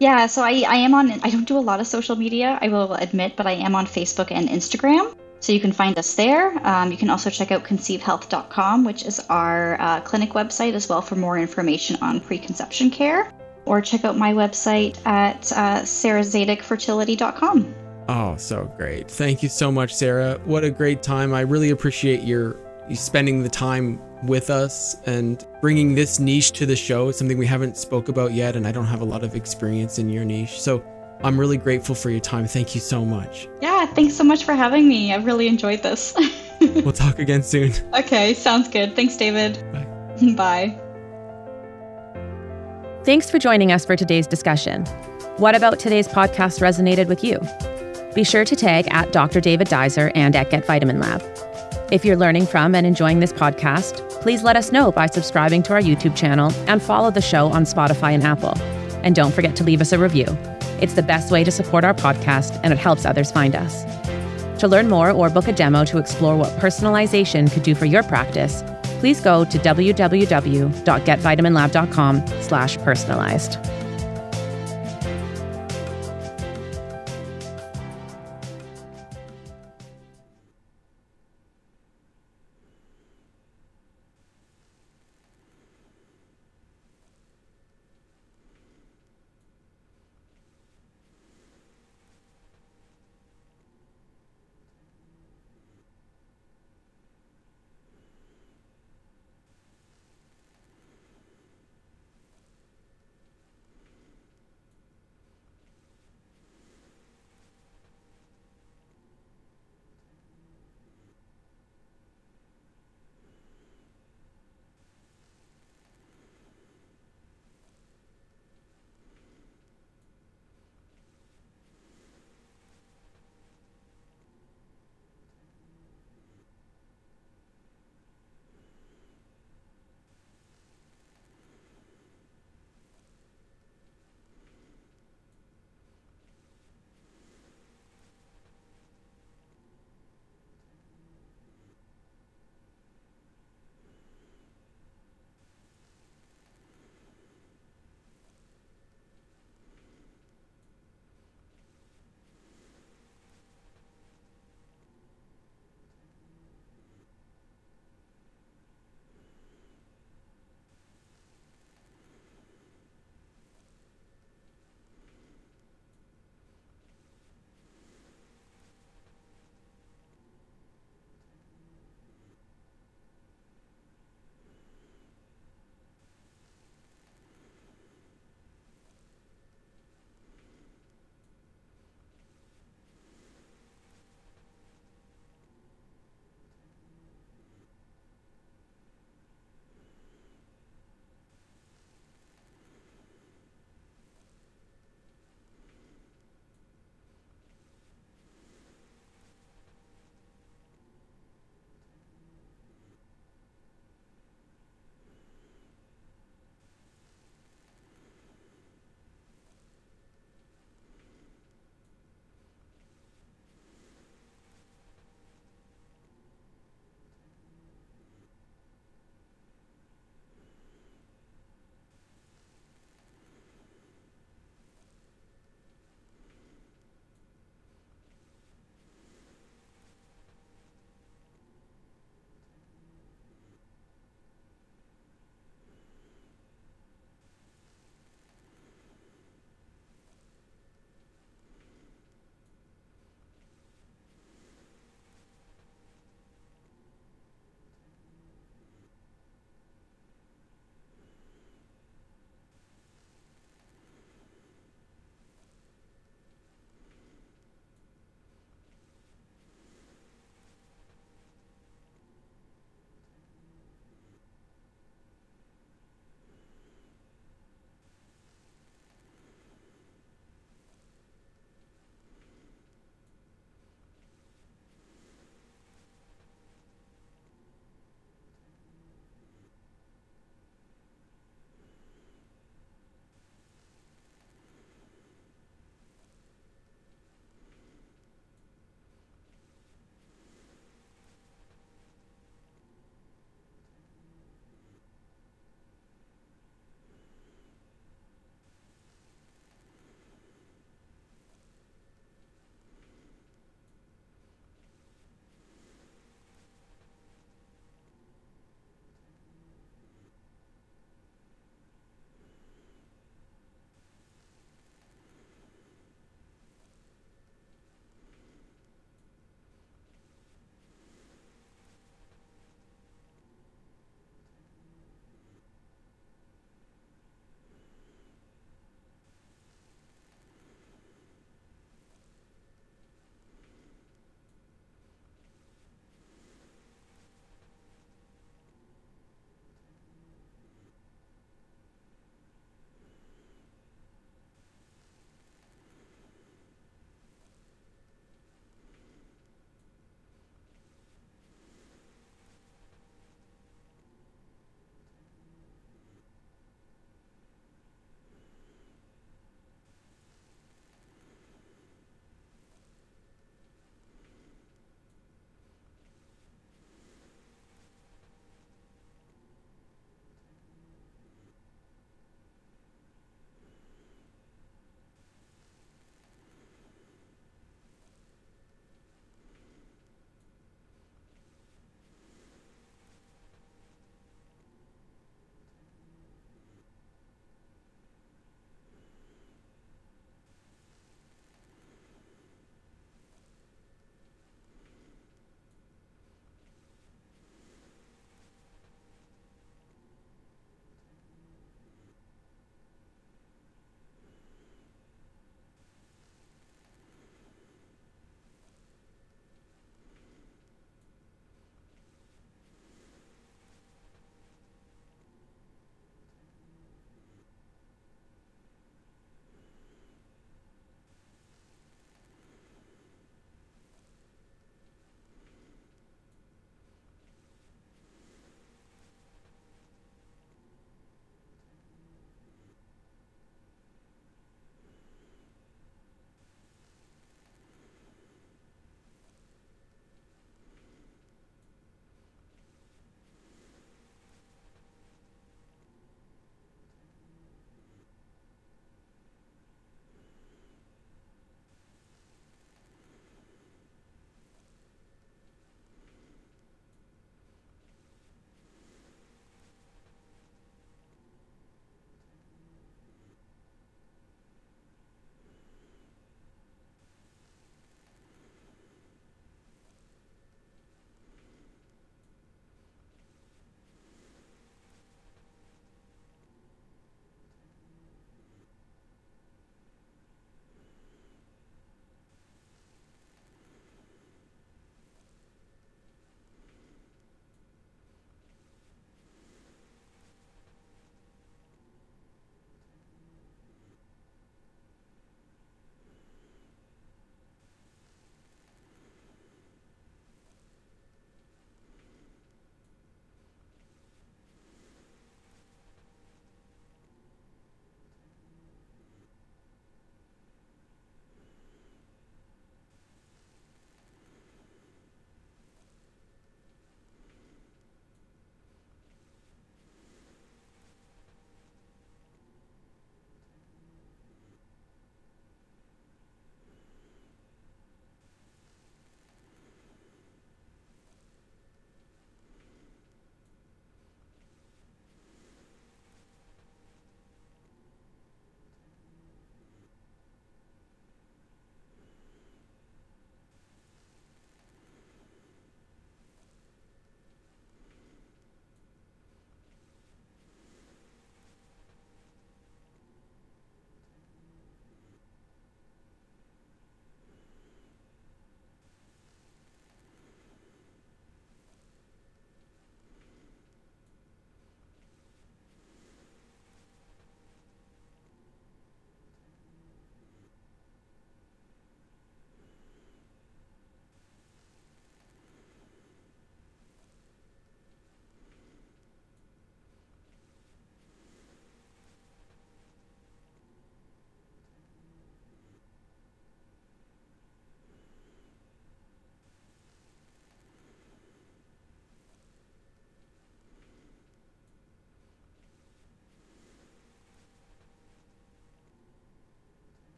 [0.00, 2.68] Yeah, so I, I am on, I don't do a lot of social media, I
[2.68, 5.16] will admit, but I am on Facebook and Instagram.
[5.40, 6.58] So you can find us there.
[6.66, 11.00] Um, you can also check out conceivehealth.com, which is our uh, clinic website as well
[11.00, 13.32] for more information on preconception care.
[13.64, 15.84] Or check out my website at uh.
[18.08, 19.10] Oh, so great.
[19.10, 20.40] Thank you so much, Sarah.
[20.44, 21.34] What a great time.
[21.34, 22.56] I really appreciate your
[22.94, 27.08] spending the time with us and bringing this niche to the show.
[27.08, 29.98] It's something we haven't spoke about yet, and I don't have a lot of experience
[29.98, 30.60] in your niche.
[30.60, 30.82] So
[31.22, 32.46] I'm really grateful for your time.
[32.46, 33.48] Thank you so much.
[33.60, 35.12] Yeah, thanks so much for having me.
[35.12, 36.14] I've really enjoyed this.
[36.60, 37.72] we'll talk again soon.
[37.94, 38.94] Okay, sounds good.
[38.94, 39.58] Thanks, David.
[39.72, 40.32] Bye.
[40.36, 40.80] Bye.
[43.04, 44.84] Thanks for joining us for today's discussion.
[45.38, 47.40] What about today's podcast resonated with you?
[48.14, 49.40] Be sure to tag at Dr.
[49.40, 51.22] David Dizer and at Get Vitamin Lab.
[51.90, 55.72] If you're learning from and enjoying this podcast, please let us know by subscribing to
[55.72, 58.52] our YouTube channel and follow the show on Spotify and Apple.
[59.02, 60.26] And don't forget to leave us a review.
[60.82, 63.86] It's the best way to support our podcast and it helps others find us.
[64.60, 68.02] To learn more or book a demo to explore what personalization could do for your
[68.02, 68.62] practice,
[69.00, 73.58] please go to www.getvitaminlab.com slash personalized.